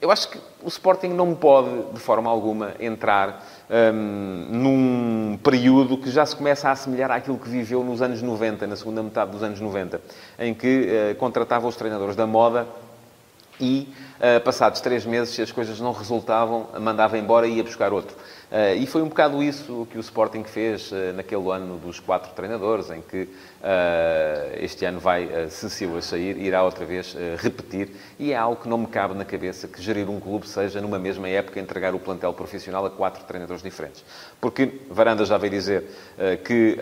eu 0.00 0.10
acho 0.10 0.28
que 0.28 0.38
o 0.62 0.68
Sporting 0.68 1.08
não 1.08 1.34
pode, 1.34 1.70
de 1.92 1.98
forma 1.98 2.30
alguma, 2.30 2.72
entrar 2.78 3.44
um, 3.68 4.46
num 4.50 5.38
período 5.42 5.98
que 5.98 6.10
já 6.10 6.24
se 6.24 6.36
começa 6.36 6.68
a 6.68 6.72
assemelhar 6.72 7.10
àquilo 7.10 7.36
que 7.36 7.48
viveu 7.48 7.82
nos 7.82 8.00
anos 8.00 8.22
90, 8.22 8.66
na 8.66 8.76
segunda 8.76 9.02
metade 9.02 9.32
dos 9.32 9.42
anos 9.42 9.58
90, 9.58 10.00
em 10.38 10.54
que 10.54 11.16
contratava 11.18 11.66
os 11.66 11.74
treinadores 11.74 12.14
da 12.14 12.28
moda 12.28 12.64
e, 13.60 13.88
uh, 14.18 14.40
passados 14.42 14.80
três 14.80 15.04
meses, 15.04 15.34
se 15.34 15.42
as 15.42 15.52
coisas 15.52 15.80
não 15.80 15.92
resultavam, 15.92 16.68
mandava 16.80 17.18
embora 17.18 17.46
e 17.46 17.56
ia 17.56 17.64
buscar 17.64 17.92
outro. 17.92 18.16
Uh, 18.54 18.76
e 18.78 18.86
foi 18.86 19.02
um 19.02 19.08
bocado 19.08 19.42
isso 19.42 19.84
que 19.90 19.98
o 19.98 20.00
Sporting 20.00 20.44
fez 20.44 20.92
uh, 20.92 21.12
naquele 21.14 21.50
ano 21.50 21.76
dos 21.76 21.98
quatro 21.98 22.32
treinadores, 22.34 22.88
em 22.88 23.02
que 23.02 23.22
uh, 23.22 23.28
este 24.60 24.84
ano 24.84 25.00
vai, 25.00 25.28
se 25.50 25.68
Silas 25.68 26.04
sair, 26.04 26.38
irá 26.38 26.62
outra 26.62 26.84
vez 26.84 27.16
repetir. 27.38 27.90
E 28.16 28.32
é 28.32 28.36
algo 28.36 28.62
que 28.62 28.68
não 28.68 28.78
me 28.78 28.86
cabe 28.86 29.14
na 29.14 29.24
cabeça 29.24 29.66
que 29.66 29.82
gerir 29.82 30.08
um 30.08 30.20
clube 30.20 30.46
seja, 30.46 30.80
numa 30.80 31.00
mesma 31.00 31.28
época, 31.28 31.58
entregar 31.58 31.96
o 31.96 31.98
plantel 31.98 32.32
profissional 32.32 32.86
a 32.86 32.90
quatro 32.90 33.24
treinadores 33.24 33.60
diferentes. 33.60 34.04
Porque 34.40 34.82
Varanda 34.88 35.24
já 35.24 35.36
veio 35.36 35.50
dizer 35.50 35.84
que 36.44 36.78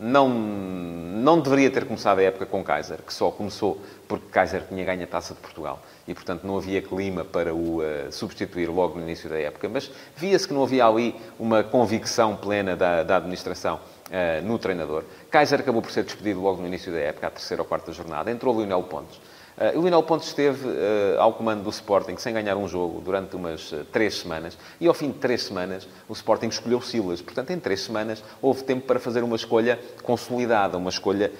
não, 0.00 0.28
não 0.30 1.38
deveria 1.40 1.70
ter 1.70 1.84
começado 1.84 2.20
a 2.20 2.22
época 2.22 2.46
com 2.46 2.64
Kaiser, 2.64 2.98
que 3.06 3.12
só 3.12 3.30
começou 3.30 3.78
porque 4.08 4.26
Kaiser 4.30 4.64
tinha 4.66 4.82
ganho 4.82 5.04
a 5.04 5.06
Taça 5.06 5.34
de 5.34 5.40
Portugal 5.40 5.80
e, 6.08 6.14
portanto, 6.14 6.44
não 6.44 6.56
havia 6.56 6.80
clima 6.80 7.22
para 7.22 7.54
o 7.54 7.78
uh, 7.80 8.10
substituir 8.10 8.68
logo 8.68 8.98
no 8.98 9.02
início 9.02 9.28
da 9.28 9.38
época. 9.38 9.68
Mas 9.68 9.90
via-se 10.16 10.48
que 10.48 10.54
não 10.54 10.62
havia 10.62 10.86
ali 10.86 11.14
uma 11.38 11.62
convicção 11.62 12.34
plena 12.34 12.74
da, 12.74 13.02
da 13.02 13.18
administração 13.18 13.76
uh, 13.76 14.44
no 14.44 14.58
treinador. 14.58 15.04
Kaiser 15.30 15.60
acabou 15.60 15.82
por 15.82 15.90
ser 15.90 16.02
despedido 16.04 16.40
logo 16.40 16.62
no 16.62 16.66
início 16.66 16.90
da 16.90 16.98
época, 16.98 17.26
à 17.26 17.30
terceira 17.30 17.62
ou 17.62 17.68
quarta 17.68 17.92
jornada. 17.92 18.30
Entrou 18.30 18.56
Lionel 18.56 18.82
Pontes. 18.84 19.20
Uh, 19.60 19.78
o 19.78 19.82
Lionel 19.82 20.02
Pontes 20.02 20.28
esteve 20.28 20.66
uh, 20.66 21.20
ao 21.20 21.34
comando 21.34 21.62
do 21.62 21.68
Sporting 21.68 22.16
sem 22.16 22.32
ganhar 22.32 22.56
um 22.56 22.66
jogo 22.66 23.02
durante 23.02 23.36
umas 23.36 23.70
uh, 23.72 23.84
três 23.92 24.14
semanas 24.14 24.56
e 24.80 24.88
ao 24.88 24.94
fim 24.94 25.08
de 25.08 25.18
três 25.18 25.42
semanas 25.42 25.86
o 26.08 26.14
Sporting 26.14 26.46
escolheu 26.46 26.80
Silas. 26.80 27.20
Portanto, 27.20 27.50
em 27.50 27.60
três 27.60 27.82
semanas 27.82 28.24
houve 28.40 28.64
tempo 28.64 28.86
para 28.86 28.98
fazer 28.98 29.22
uma 29.22 29.36
escolha 29.36 29.78
consolidada, 30.02 30.78
uma 30.78 30.88
escolha 30.88 31.30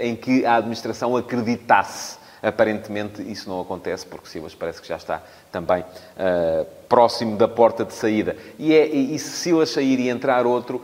em 0.00 0.16
que 0.16 0.46
a 0.46 0.56
administração 0.56 1.14
acreditasse 1.14 2.16
Aparentemente 2.42 3.22
isso 3.22 3.48
não 3.48 3.60
acontece, 3.60 4.04
porque 4.04 4.28
Silas 4.28 4.54
parece 4.54 4.82
que 4.82 4.88
já 4.88 4.96
está 4.96 5.22
também 5.52 5.82
uh, 5.82 6.66
próximo 6.88 7.36
da 7.36 7.46
porta 7.46 7.84
de 7.84 7.94
saída. 7.94 8.36
E, 8.58 8.74
é, 8.74 8.86
e 8.86 9.18
se 9.18 9.30
Silas 9.30 9.70
sair 9.70 10.00
e 10.00 10.08
entrar 10.08 10.44
outro, 10.44 10.78
uh, 10.78 10.82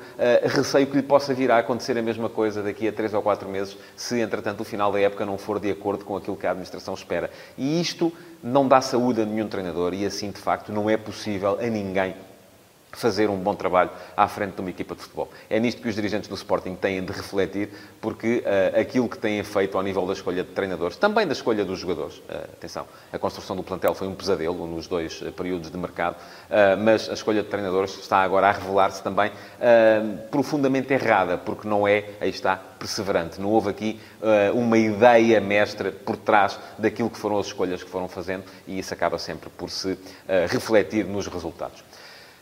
receio 0.49 0.87
que 0.87 0.97
lhe 0.97 1.03
possa 1.03 1.35
vir 1.35 1.51
a 1.51 1.59
acontecer 1.59 1.99
a 1.99 2.03
mesma 2.03 2.29
coisa 2.29 2.63
daqui 2.63 2.87
a 2.87 2.93
três 2.93 3.13
ou 3.13 3.21
quatro 3.21 3.49
meses, 3.49 3.77
se 3.97 4.21
entretanto 4.21 4.61
o 4.61 4.65
final 4.65 4.93
da 4.93 5.01
época 5.01 5.27
não 5.27 5.37
for 5.37 5.59
de 5.59 5.71
acordo 5.71 6.05
com 6.05 6.17
aquilo 6.17 6.37
que 6.37 6.47
a 6.47 6.51
administração 6.51 6.95
espera. 6.95 7.29
E 7.57 7.81
isto 7.81 8.13
não 8.43 8.69
dá 8.69 8.81
saúde 8.81 9.23
a 9.23 9.27
nenhum 9.27 9.49
treinador 9.49 9.93
e 9.95 10.07
assim, 10.07 10.31
de 10.31 10.41
facto, 10.41 10.73
não 10.73 10.89
é 10.89 10.97
possível 10.97 11.59
a 11.61 11.67
ninguém 11.67 12.15
fazer 12.93 13.29
um 13.29 13.37
bom 13.37 13.55
trabalho 13.55 13.91
à 14.17 14.27
frente 14.29 14.55
de 14.55 14.61
uma 14.61 14.71
equipa 14.71 14.95
de 14.95 15.03
futebol. 15.03 15.29
É 15.49 15.59
nisto 15.61 15.83
que 15.83 15.89
os 15.89 15.95
dirigentes 15.95 16.29
do 16.29 16.35
Sporting 16.35 16.75
têm 16.75 17.05
de 17.05 17.13
refletir, 17.13 17.71
porque 18.01 18.45
uh, 18.45 18.81
aquilo 18.81 19.09
que 19.09 19.19
têm 19.19 19.43
feito 19.43 19.77
ao 19.77 19.83
nível 19.83 20.07
da 20.07 20.13
escolha 20.13 20.43
de 20.43 20.51
treinadores, 20.51 20.97
também 20.97 21.27
da 21.27 21.33
escolha 21.33 21.65
dos 21.65 21.79
jogadores, 21.79 22.17
uh, 22.17 22.45
atenção, 22.53 22.87
a 23.13 23.19
construção 23.19 23.55
do 23.55 23.63
plantel 23.63 23.95
foi 23.95 24.09
um 24.09 24.15
pesadelo 24.15 24.67
nos 24.67 24.87
dois 24.87 25.21
uh, 25.23 25.33
períodos 25.33 25.71
de 25.71 25.77
mercado, 25.77 26.17
mas 26.83 27.09
a 27.09 27.13
escolha 27.13 27.43
de 27.43 27.49
treinadores 27.49 27.99
está 27.99 28.23
agora 28.23 28.49
a 28.49 28.53
revelar-se 28.53 29.03
também 29.03 29.31
profundamente 30.31 30.93
errada, 30.93 31.37
porque 31.37 31.69
não 31.69 31.87
é, 31.87 32.05
aí 32.21 32.31
está, 32.31 32.57
perseverante. 32.57 33.41
Não 33.41 33.51
houve 33.51 33.71
aqui 33.71 34.01
uma 34.55 34.79
ideia 34.79 35.41
mestra 35.41 35.93
por 35.93 36.17
trás 36.17 36.59
daquilo 36.79 37.11
que 37.11 37.19
foram 37.19 37.39
as 37.39 37.47
escolhas 37.47 37.83
que 37.83 37.91
foram 37.91 38.09
fazendo 38.09 38.45
e 38.67 38.79
isso 38.79 38.95
acaba 38.95 39.19
sempre 39.19 39.51
por 39.51 39.71
se 39.71 39.99
refletir 40.49 41.05
nos 41.05 41.27
resultados. 41.27 41.83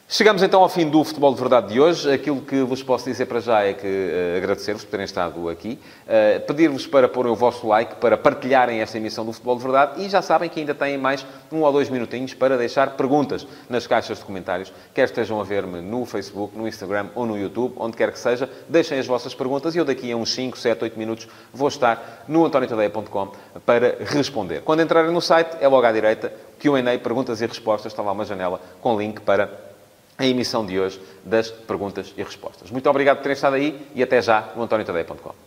Chegamos 0.09 0.41
então 0.41 0.63
ao 0.63 0.69
fim 0.69 0.89
do 0.89 1.03
Futebol 1.03 1.35
de 1.35 1.41
Verdade 1.41 1.73
de 1.73 1.81
hoje. 1.81 2.09
Aquilo 2.13 2.41
que 2.41 2.63
vos 2.63 2.81
posso 2.81 3.07
dizer 3.07 3.27
para 3.27 3.41
já 3.41 3.65
é 3.65 3.73
que 3.73 3.85
uh, 3.89 4.37
agradecer-vos 4.37 4.85
por 4.85 4.91
terem 4.93 5.05
estado 5.05 5.49
aqui, 5.49 5.81
uh, 6.07 6.47
pedir-vos 6.47 6.87
para 6.87 7.09
porem 7.09 7.33
o 7.33 7.35
vosso 7.35 7.67
like, 7.67 7.97
para 7.97 8.17
partilharem 8.17 8.81
esta 8.81 8.99
emissão 8.99 9.27
do 9.27 9.33
Futebol 9.33 9.57
de 9.57 9.65
Verdade 9.65 10.05
e 10.05 10.09
já 10.09 10.23
sabem 10.23 10.49
que 10.49 10.61
ainda 10.61 10.77
têm 10.77 10.97
mais 10.97 11.27
um 11.51 11.63
ou 11.63 11.73
dois 11.73 11.91
minutinhos 11.91 12.33
para 12.35 12.57
deixar 12.57 12.91
perguntas 12.91 13.45
nas 13.69 13.85
caixas 13.89 14.19
de 14.19 14.25
comentários, 14.25 14.73
quer 14.95 15.07
estejam 15.07 15.41
a 15.41 15.45
ver-me 15.45 15.81
no 15.81 16.07
Facebook, 16.07 16.57
no 16.57 16.69
Instagram 16.69 17.09
ou 17.17 17.27
no 17.27 17.37
YouTube, 17.37 17.75
onde 17.77 17.97
quer 17.97 18.13
que 18.13 18.19
seja, 18.21 18.49
deixem 18.69 19.01
as 19.01 19.09
vossas 19.09 19.35
perguntas 19.35 19.75
e 19.75 19.79
eu 19.79 19.85
daqui 19.85 20.13
a 20.13 20.17
uns 20.17 20.33
5, 20.33 20.57
7, 20.57 20.85
8 20.85 20.97
minutos 20.97 21.27
vou 21.53 21.67
estar 21.67 22.25
no 22.29 22.47
antoniotadeia.com 22.47 23.33
para 23.67 23.97
responder. 24.05 24.61
Quando 24.61 24.83
entrarem 24.83 25.11
no 25.11 25.21
site, 25.21 25.57
é 25.61 25.67
logo 25.67 25.85
à 25.85 25.91
direita, 25.91 26.33
Q&A, 26.61 26.97
perguntas 27.01 27.41
e 27.41 27.47
respostas, 27.47 27.93
está 27.93 28.05
lá 28.05 28.13
uma 28.13 28.25
janela 28.25 28.61
com 28.81 28.97
link 28.97 29.21
para 29.21 29.75
a 30.19 30.27
emissão 30.27 30.65
de 30.65 30.79
hoje 30.79 31.01
das 31.25 31.51
perguntas 31.51 32.13
e 32.17 32.23
respostas. 32.23 32.71
Muito 32.71 32.89
obrigado 32.89 33.17
por 33.17 33.23
terem 33.23 33.35
estado 33.35 33.57
aí 33.57 33.87
e 33.95 34.03
até 34.03 34.21
já 34.23 34.53
no 34.57 34.63
antoniotadeia.com. 34.63 35.47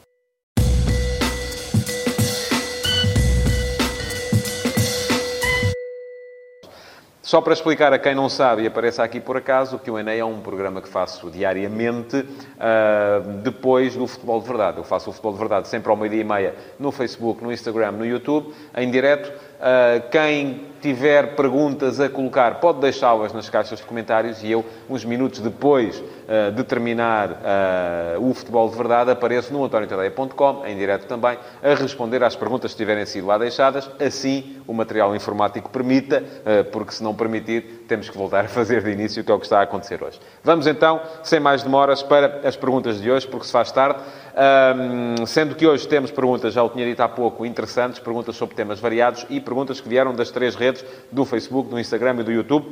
Só 7.29 7.41
para 7.41 7.53
explicar 7.53 7.93
a 7.93 7.99
quem 7.99 8.15
não 8.15 8.27
sabe 8.27 8.63
e 8.63 8.65
apareça 8.65 9.03
aqui 9.03 9.19
por 9.19 9.37
acaso, 9.37 9.75
o 9.75 9.79
Q&A 9.79 10.15
é 10.15 10.25
um 10.25 10.41
programa 10.41 10.81
que 10.81 10.89
faço 10.89 11.29
diariamente 11.29 12.17
uh, 12.17 13.37
depois 13.43 13.95
do 13.95 14.07
Futebol 14.07 14.41
de 14.41 14.47
Verdade. 14.47 14.77
Eu 14.79 14.83
faço 14.83 15.11
o 15.11 15.13
Futebol 15.13 15.33
de 15.33 15.37
Verdade 15.37 15.67
sempre 15.67 15.91
ao 15.91 15.95
meio-dia 15.95 16.21
e 16.21 16.23
meia 16.23 16.55
no 16.79 16.91
Facebook, 16.91 17.43
no 17.43 17.51
Instagram, 17.51 17.91
no 17.91 18.03
YouTube, 18.03 18.51
em 18.75 18.89
direto. 18.89 19.31
Uh, 19.59 20.09
quem 20.09 20.69
tiver 20.79 21.35
perguntas 21.35 21.99
a 21.99 22.07
colocar, 22.07 22.61
pode 22.61 22.79
deixá-las 22.79 23.33
nas 23.33 23.49
caixas 23.49 23.79
de 23.79 23.85
comentários 23.85 24.41
e 24.41 24.49
eu, 24.49 24.63
uns 24.89 25.03
minutos 25.03 25.41
depois 25.41 25.99
uh, 25.99 26.53
de 26.53 26.63
terminar 26.63 27.31
uh, 27.31 28.29
o 28.29 28.33
Futebol 28.33 28.69
de 28.69 28.77
Verdade, 28.77 29.11
apareço 29.11 29.51
no 29.51 29.65
antoniotadeia.com, 29.65 30.65
em 30.65 30.77
direto 30.77 31.07
também, 31.07 31.37
a 31.61 31.73
responder 31.73 32.23
às 32.23 32.37
perguntas 32.37 32.71
que 32.71 32.77
tiverem 32.77 33.05
sido 33.05 33.27
lá 33.27 33.37
deixadas. 33.37 33.91
Assim, 33.99 34.61
o 34.65 34.73
material 34.73 35.13
informático 35.13 35.69
permita, 35.69 36.23
porque 36.71 36.93
se 36.93 37.03
não 37.03 37.13
permitir, 37.13 37.83
temos 37.85 38.09
que 38.09 38.17
voltar 38.17 38.45
a 38.45 38.47
fazer 38.47 38.81
de 38.81 38.91
início, 38.91 39.23
que 39.23 39.31
é 39.31 39.35
o 39.35 39.39
que 39.39 39.45
está 39.45 39.59
a 39.59 39.63
acontecer 39.63 40.01
hoje. 40.01 40.19
Vamos 40.41 40.67
então, 40.67 41.01
sem 41.21 41.39
mais 41.39 41.63
demoras, 41.63 42.01
para 42.01 42.47
as 42.47 42.55
perguntas 42.55 43.01
de 43.01 43.11
hoje, 43.11 43.27
porque 43.27 43.45
se 43.45 43.51
faz 43.51 43.71
tarde. 43.71 43.99
Um, 44.39 45.25
sendo 45.25 45.53
que 45.53 45.67
hoje 45.67 45.85
temos 45.85 46.11
perguntas, 46.11 46.53
já 46.53 46.63
o 46.63 46.69
tinha 46.69 46.85
dito 46.85 47.01
há 47.01 47.09
pouco, 47.09 47.45
interessantes, 47.45 47.99
perguntas 47.99 48.37
sobre 48.37 48.55
temas 48.55 48.79
variados 48.79 49.25
e 49.29 49.41
perguntas 49.41 49.81
que 49.81 49.89
vieram 49.89 50.13
das 50.13 50.31
três 50.31 50.55
redes, 50.55 50.85
do 51.11 51.25
Facebook, 51.25 51.69
do 51.69 51.77
Instagram 51.77 52.21
e 52.21 52.23
do 52.23 52.31
YouTube. 52.31 52.65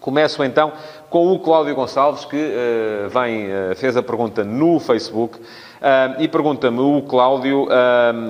Começo 0.00 0.42
então 0.42 0.72
com 1.10 1.30
o 1.32 1.38
Cláudio 1.38 1.74
Gonçalves, 1.74 2.24
que 2.24 2.36
uh, 2.36 3.10
vem, 3.10 3.46
uh, 3.46 3.76
fez 3.76 3.94
a 3.94 4.02
pergunta 4.02 4.42
no 4.42 4.80
Facebook. 4.80 5.38
Uh, 5.38 6.22
e 6.22 6.28
pergunta-me 6.28 6.80
o 6.80 7.02
Cláudio, 7.02 7.68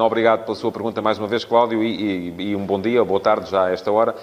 obrigado 0.05 0.45
pela 0.45 0.57
sua 0.57 0.73
pergunta 0.73 1.01
mais 1.01 1.19
uma 1.21 1.29
vez, 1.29 1.45
Cláudio, 1.45 1.85
e, 1.85 2.33
e, 2.37 2.51
e 2.51 2.57
um 2.57 2.67
bom 2.67 2.81
dia, 2.81 3.05
boa 3.05 3.21
tarde 3.21 3.49
já 3.49 3.67
a 3.67 3.71
esta 3.71 3.93
hora. 3.93 4.17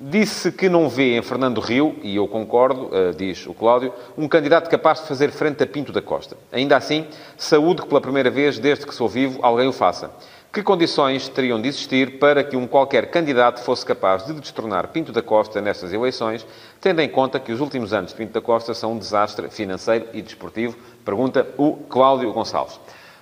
Disse 0.00 0.52
que 0.52 0.68
não 0.68 0.88
vê 0.88 1.16
em 1.16 1.22
Fernando 1.22 1.60
Rio, 1.60 1.96
e 2.04 2.14
eu 2.14 2.28
concordo, 2.28 2.82
uh, 2.84 3.12
diz 3.16 3.44
o 3.48 3.52
Cláudio, 3.52 3.92
um 4.16 4.28
candidato 4.28 4.70
capaz 4.70 5.00
de 5.00 5.08
fazer 5.08 5.32
frente 5.32 5.60
a 5.64 5.66
Pinto 5.66 5.90
da 5.90 6.00
Costa. 6.00 6.36
Ainda 6.52 6.76
assim, 6.76 7.04
saúde 7.36 7.82
que 7.82 7.88
pela 7.88 8.00
primeira 8.00 8.30
vez, 8.30 8.60
desde 8.60 8.86
que 8.86 8.94
sou 8.94 9.08
vivo, 9.08 9.40
alguém 9.42 9.66
o 9.66 9.72
faça. 9.72 10.08
Que 10.52 10.62
condições 10.62 11.28
teriam 11.28 11.60
de 11.60 11.66
existir 11.66 12.20
para 12.20 12.44
que 12.44 12.56
um 12.56 12.64
qualquer 12.64 13.10
candidato 13.10 13.60
fosse 13.60 13.84
capaz 13.84 14.24
de 14.24 14.34
destornar 14.34 14.86
Pinto 14.86 15.10
da 15.10 15.20
Costa 15.20 15.60
nestas 15.60 15.92
eleições, 15.92 16.46
tendo 16.80 17.00
em 17.00 17.08
conta 17.08 17.40
que 17.40 17.50
os 17.50 17.60
últimos 17.60 17.92
anos 17.92 18.12
de 18.12 18.16
Pinto 18.16 18.32
da 18.32 18.40
Costa 18.40 18.74
são 18.74 18.92
um 18.92 18.98
desastre 18.98 19.50
financeiro 19.50 20.06
e 20.12 20.22
desportivo? 20.22 20.76
Pergunta 21.04 21.44
o 21.58 21.72
Cláudio 21.88 22.32
Gonçalves. 22.32 22.78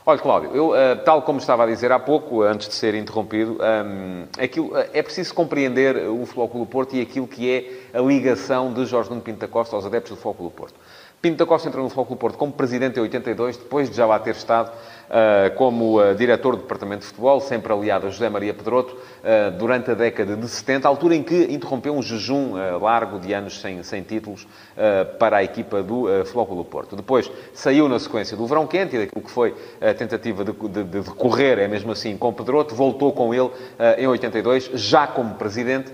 Olha, 0.08 0.20
Cláudio, 0.20 0.54
eu, 0.54 0.68
uh, 0.68 1.02
tal 1.04 1.20
como 1.22 1.40
estava 1.40 1.64
a 1.64 1.66
dizer 1.66 1.90
há 1.90 1.98
pouco, 1.98 2.42
antes 2.42 2.68
de 2.68 2.74
ser 2.74 2.94
interrompido, 2.94 3.58
um, 3.60 4.26
aquilo, 4.38 4.68
uh, 4.68 4.86
é 4.92 5.02
preciso 5.02 5.34
compreender 5.34 5.96
o 6.08 6.24
Futebol 6.24 6.48
Clube 6.48 6.66
do 6.66 6.70
Porto 6.70 6.94
e 6.94 7.00
aquilo 7.00 7.26
que 7.26 7.50
é 7.50 7.98
a 7.98 8.00
ligação 8.00 8.72
de 8.72 8.86
Jorge 8.86 9.10
Nuno 9.10 9.20
Pinto 9.20 9.40
da 9.40 9.48
Costa 9.48 9.74
aos 9.74 9.84
adeptos 9.84 10.10
do 10.10 10.14
Futebol 10.14 10.34
Clube 10.34 10.52
do 10.52 10.56
Porto. 10.56 10.74
Pinto 11.20 11.38
da 11.38 11.46
Costa 11.46 11.68
entrou 11.68 11.82
no 11.82 11.88
Futebol 11.88 12.06
Clube 12.06 12.20
Porto 12.20 12.38
como 12.38 12.52
presidente 12.52 12.98
em 12.98 13.02
82, 13.02 13.56
depois 13.56 13.88
de 13.88 13.96
já 13.96 14.06
lá 14.06 14.18
ter 14.18 14.36
estado 14.36 14.70
uh, 14.70 15.54
como 15.56 16.00
uh, 16.00 16.14
diretor 16.14 16.56
do 16.56 16.62
Departamento 16.62 17.00
de 17.00 17.06
Futebol, 17.06 17.40
sempre 17.40 17.72
aliado 17.72 18.06
a 18.06 18.10
José 18.10 18.28
Maria 18.28 18.52
Pedroto, 18.52 18.94
uh, 18.94 19.50
durante 19.58 19.90
a 19.90 19.94
década 19.94 20.36
de 20.36 20.46
70, 20.46 20.86
altura 20.86 21.16
em 21.16 21.22
que 21.22 21.44
interrompeu 21.44 21.94
um 21.96 22.02
jejum 22.02 22.54
largo 22.78 23.18
de 23.18 23.32
anos 23.32 23.60
sem, 23.60 23.82
sem 23.82 24.02
títulos 24.02 24.46
para 25.18 25.38
a 25.38 25.44
equipa 25.44 25.82
do 25.82 26.06
Futebol 26.24 26.46
Clube 26.46 26.70
Porto. 26.70 26.96
Depois 26.96 27.30
saiu 27.54 27.88
na 27.88 27.98
sequência 27.98 28.36
do 28.36 28.46
verão 28.46 28.66
quente 28.66 28.96
e 28.96 28.98
daquilo 28.98 29.24
que 29.24 29.30
foi 29.30 29.54
a 29.80 29.94
tentativa 29.94 30.44
de, 30.44 30.52
de, 30.52 30.84
de 30.84 31.10
correr, 31.10 31.58
é 31.58 31.68
mesmo 31.68 31.92
assim, 31.92 32.16
com 32.16 32.32
Pedroto, 32.32 32.74
voltou 32.74 33.12
com 33.12 33.34
ele 33.34 33.50
em 33.98 34.06
82, 34.06 34.70
já 34.74 35.06
como 35.06 35.34
presidente, 35.34 35.92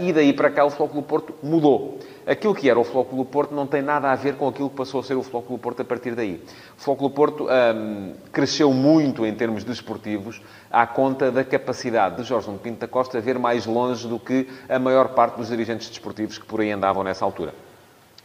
e 0.00 0.12
daí 0.12 0.32
para 0.32 0.50
cá 0.50 0.64
o 0.64 0.70
do 0.70 1.02
Porto 1.02 1.34
mudou 1.42 1.98
aquilo 2.28 2.54
que 2.54 2.68
era 2.68 2.78
o 2.78 2.84
Flóculo 2.84 3.24
Porto 3.24 3.54
não 3.54 3.66
tem 3.66 3.80
nada 3.80 4.12
a 4.12 4.14
ver 4.14 4.34
com 4.34 4.46
aquilo 4.46 4.68
que 4.68 4.76
passou 4.76 5.00
a 5.00 5.02
ser 5.02 5.14
o 5.14 5.22
Flóculo 5.22 5.58
Porto 5.58 5.80
a 5.80 5.84
partir 5.84 6.14
daí. 6.14 6.40
O 6.76 6.80
Flóculo 6.80 7.10
Porto 7.10 7.46
hum, 7.46 8.12
cresceu 8.30 8.72
muito 8.72 9.24
em 9.24 9.34
termos 9.34 9.64
desportivos 9.64 10.42
à 10.70 10.86
conta 10.86 11.32
da 11.32 11.42
capacidade 11.42 12.16
de 12.16 12.24
Jorge 12.24 12.46
Nuno 12.46 12.58
Pinto 12.58 12.80
da 12.80 12.86
Costa 12.86 13.18
ver 13.20 13.38
mais 13.38 13.64
longe 13.64 14.06
do 14.06 14.18
que 14.18 14.46
a 14.68 14.78
maior 14.78 15.08
parte 15.08 15.36
dos 15.36 15.48
dirigentes 15.48 15.88
desportivos 15.88 16.36
que 16.36 16.44
por 16.44 16.60
aí 16.60 16.70
andavam 16.70 17.02
nessa 17.02 17.24
altura. 17.24 17.54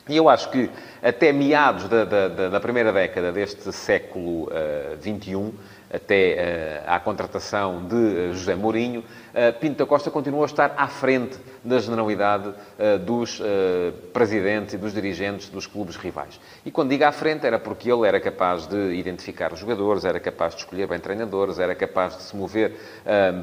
E 0.09 0.17
eu 0.17 0.27
acho 0.27 0.49
que 0.49 0.69
até 1.01 1.31
meados 1.31 1.87
da, 1.87 2.03
da, 2.03 2.49
da 2.49 2.59
primeira 2.59 2.91
década 2.91 3.31
deste 3.31 3.71
século 3.71 4.49
XXI, 5.01 5.35
uh, 5.35 5.53
até 5.93 6.83
à 6.87 6.99
contratação 6.99 7.85
de 7.85 8.33
José 8.33 8.55
Mourinho, 8.55 9.03
Pinto 9.59 9.79
da 9.79 9.85
Costa 9.85 10.11
continua 10.11 10.43
a 10.43 10.45
estar 10.45 10.73
à 10.77 10.87
frente 10.87 11.37
da 11.63 11.79
generalidade 11.79 12.53
dos 13.05 13.41
presidentes 14.11 14.73
e 14.73 14.77
dos 14.77 14.93
dirigentes 14.93 15.49
dos 15.49 15.65
clubes 15.65 15.95
rivais. 15.95 16.39
E 16.65 16.69
quando 16.69 16.89
digo 16.89 17.03
à 17.03 17.11
frente, 17.11 17.45
era 17.45 17.57
porque 17.57 17.91
ele 17.91 18.07
era 18.07 18.19
capaz 18.19 18.67
de 18.67 18.93
identificar 18.93 19.51
os 19.53 19.59
jogadores, 19.59 20.05
era 20.05 20.19
capaz 20.19 20.53
de 20.53 20.61
escolher 20.61 20.87
bem 20.87 20.99
treinadores, 20.99 21.57
era 21.57 21.73
capaz 21.73 22.17
de 22.17 22.23
se 22.23 22.35
mover 22.35 22.73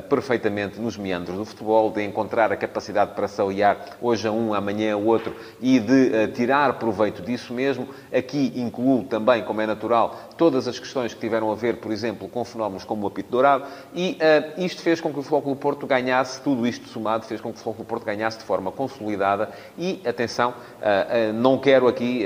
perfeitamente 0.09 0.81
nos 0.81 0.97
meandros 0.97 1.37
do 1.37 1.45
futebol, 1.45 1.91
de 1.91 2.05
encontrar 2.05 2.53
a 2.53 2.57
capacidade 2.57 3.15
para 3.15 3.27
se 3.27 3.41
aliar 3.41 3.97
hoje 4.01 4.29
a 4.29 4.33
um, 4.33 4.55
amanhã 4.55 4.95
a 4.95 4.97
outro 4.97 5.35
e 5.61 5.81
de 5.81 6.29
tirar 6.35 6.75
proveito 6.75 7.23
disso 7.23 7.53
mesmo. 7.53 7.89
Aqui 8.13 8.53
incluo 8.57 9.05
também, 9.05 9.43
como 9.43 9.61
é 9.61 9.67
natural, 9.67 10.31
todas 10.37 10.69
as 10.69 10.79
questões 10.79 11.15
que 11.15 11.21
tiveram 11.21 11.51
a 11.51 11.55
ver, 11.55 11.77
por 11.77 11.91
exemplo, 11.91 12.29
com 12.29 12.40
fenómenos 12.45 12.85
como 12.85 13.05
o 13.05 13.09
apito 13.09 13.31
dourado, 13.31 13.65
e 13.95 14.19
uh, 14.21 14.61
isto 14.61 14.83
fez 14.83 15.01
com 15.01 15.13
que 15.13 15.19
o 15.19 15.23
Futebol 15.23 15.43
Clube 15.43 15.61
Porto 15.61 15.87
ganhasse, 15.87 16.41
tudo 16.41 16.67
isto 16.67 16.89
somado, 16.89 17.25
fez 17.25 17.41
com 17.41 17.51
que 17.51 17.55
o 17.55 17.59
Futebol 17.59 17.75
Clube 17.75 17.89
Porto 17.89 18.05
ganhasse 18.05 18.39
de 18.39 18.45
forma 18.45 18.71
consolidada 18.71 19.51
e, 19.79 20.01
atenção, 20.07 20.51
uh, 20.51 21.31
uh, 21.31 21.33
não 21.33 21.59
quero 21.59 21.89
aqui 21.89 22.25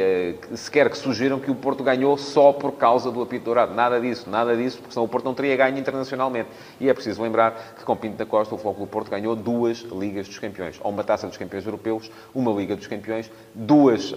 sequer 0.54 0.90
que 0.90 0.98
sugiram 0.98 1.38
que 1.38 1.50
o 1.50 1.54
Porto 1.54 1.82
ganhou 1.82 2.16
só 2.16 2.52
por 2.52 2.72
causa 2.72 3.10
do 3.10 3.22
apito 3.22 3.46
dourado. 3.46 3.74
Nada 3.74 4.00
disso, 4.00 4.28
nada 4.28 4.56
disso, 4.56 4.78
porque 4.78 4.92
senão 4.92 5.04
o 5.04 5.08
Porto 5.08 5.24
não 5.24 5.34
teria 5.34 5.56
ganho 5.56 5.78
internacionalmente. 5.78 6.48
E 6.80 6.88
é 6.88 6.94
preciso 6.94 7.22
lembrar 7.22 7.74
que 7.76 7.84
com 7.84 7.96
Pinto 7.96 8.16
da 8.16 8.26
Costa 8.26 8.54
o 8.54 8.58
Futebol 8.58 8.74
Clube 8.74 8.90
Porto 8.90 9.10
ganhou 9.10 9.34
duas 9.34 9.78
Ligas 9.78 10.26
dos 10.26 10.38
Campeões. 10.38 10.78
Ou 10.82 10.90
uma 10.90 11.04
Taça 11.04 11.26
dos 11.26 11.36
Campeões 11.36 11.64
Europeus, 11.64 12.10
uma 12.34 12.52
Liga 12.52 12.76
dos 12.76 12.86
Campeões, 12.86 13.30
duas 13.54 14.14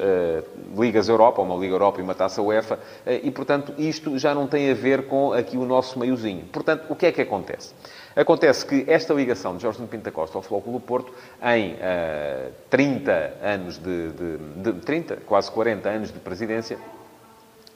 Ligas 0.77 1.07
Europa, 1.07 1.41
uma 1.41 1.55
Liga 1.55 1.73
Europa 1.73 1.99
e 1.99 2.03
uma 2.03 2.15
Taça 2.15 2.41
UEFA, 2.41 2.79
e, 3.23 3.31
portanto, 3.31 3.73
isto 3.77 4.17
já 4.17 4.33
não 4.33 4.47
tem 4.47 4.69
a 4.71 4.73
ver 4.73 5.07
com 5.07 5.31
aqui 5.31 5.57
o 5.57 5.65
nosso 5.65 5.86
meiozinho. 5.95 6.45
Portanto, 6.45 6.85
o 6.89 6.95
que 6.95 7.05
é 7.05 7.11
que 7.11 7.21
acontece? 7.21 7.73
Acontece 8.15 8.65
que 8.65 8.83
esta 8.87 9.13
ligação 9.13 9.55
de 9.55 9.61
Jorge 9.61 9.79
Pinto 9.85 10.03
da 10.03 10.11
Costa 10.11 10.37
ao 10.37 10.43
Clube 10.43 10.71
do 10.71 10.79
Porto, 10.79 11.13
em 11.43 11.73
uh, 11.73 12.51
30 12.69 13.11
anos 13.43 13.77
de, 13.77 14.11
de, 14.11 14.37
de, 14.71 14.81
30, 14.81 15.17
quase 15.17 15.51
40 15.51 15.87
anos 15.87 16.11
de 16.11 16.17
presidência, 16.19 16.79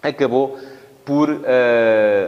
acabou 0.01 0.57
por 1.05 1.29
uh, 1.29 1.41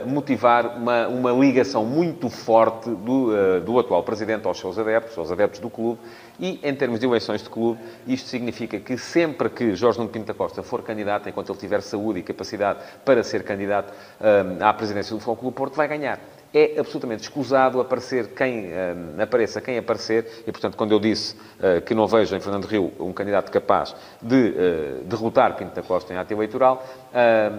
motivar 0.08 0.78
uma, 0.78 1.08
uma 1.08 1.32
ligação 1.32 1.86
muito 1.86 2.30
forte 2.30 2.90
do, 2.90 3.30
uh, 3.30 3.62
do 3.62 3.78
atual 3.78 4.04
presidente 4.04 4.48
aos 4.48 4.60
seus 4.60 4.80
adeptos, 4.80 5.18
aos 5.18 5.32
adeptos 5.32 5.60
do 5.60 5.70
clube, 5.70 6.00
e 6.40 6.60
em 6.64 6.76
termos 6.76 7.00
de 7.00 7.06
eleições 7.06 7.44
de 7.44 7.50
clube, 7.50 7.80
isto 8.08 8.28
significa 8.28 8.80
que 8.80 8.98
sempre 8.98 9.50
que 9.50 9.76
Jorge 9.76 10.00
Nuno 10.00 10.10
Pinto 10.10 10.26
da 10.26 10.34
Costa 10.34 10.64
for 10.64 10.82
candidato, 10.82 11.30
enquanto 11.30 11.52
ele 11.52 11.60
tiver 11.60 11.82
saúde 11.82 12.20
e 12.20 12.24
capacidade 12.24 12.80
para 13.06 13.24
ser 13.24 13.44
candidato 13.44 13.92
uh, 13.92 14.64
à 14.64 14.74
presidência 14.74 15.14
do 15.14 15.20
Futebol 15.20 15.38
Clube 15.38 15.56
Porto, 15.56 15.76
vai 15.76 15.88
ganhar 15.88 16.20
é 16.54 16.80
absolutamente 16.80 17.24
escusado 17.24 17.82
aparecer 17.82 18.28
quem 18.28 18.68
uh, 18.68 19.22
apareça, 19.22 19.60
quem 19.60 19.78
aparecer, 19.78 20.44
e 20.46 20.52
portanto, 20.52 20.78
quando 20.78 20.92
eu 20.92 21.00
disse 21.00 21.36
uh, 21.36 21.82
que 21.82 21.96
não 21.96 22.06
vejo 22.06 22.36
em 22.36 22.40
Fernando 22.40 22.66
Rio 22.66 22.92
um 23.00 23.12
candidato 23.12 23.52
capaz 23.52 23.96
de 24.22 24.36
uh, 24.36 25.04
derrotar 25.06 25.56
Pinto 25.56 25.74
da 25.74 25.82
Costa 25.82 26.14
em 26.14 26.18
ato 26.18 26.32
eleitoral, 26.32 26.86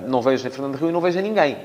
não 0.07 0.21
vejo 0.21 0.47
em 0.47 0.51
Fernando 0.51 0.77
Rio 0.77 0.89
e 0.89 0.93
não 0.93 1.01
vejo 1.01 1.19
em 1.19 1.23
ninguém. 1.23 1.57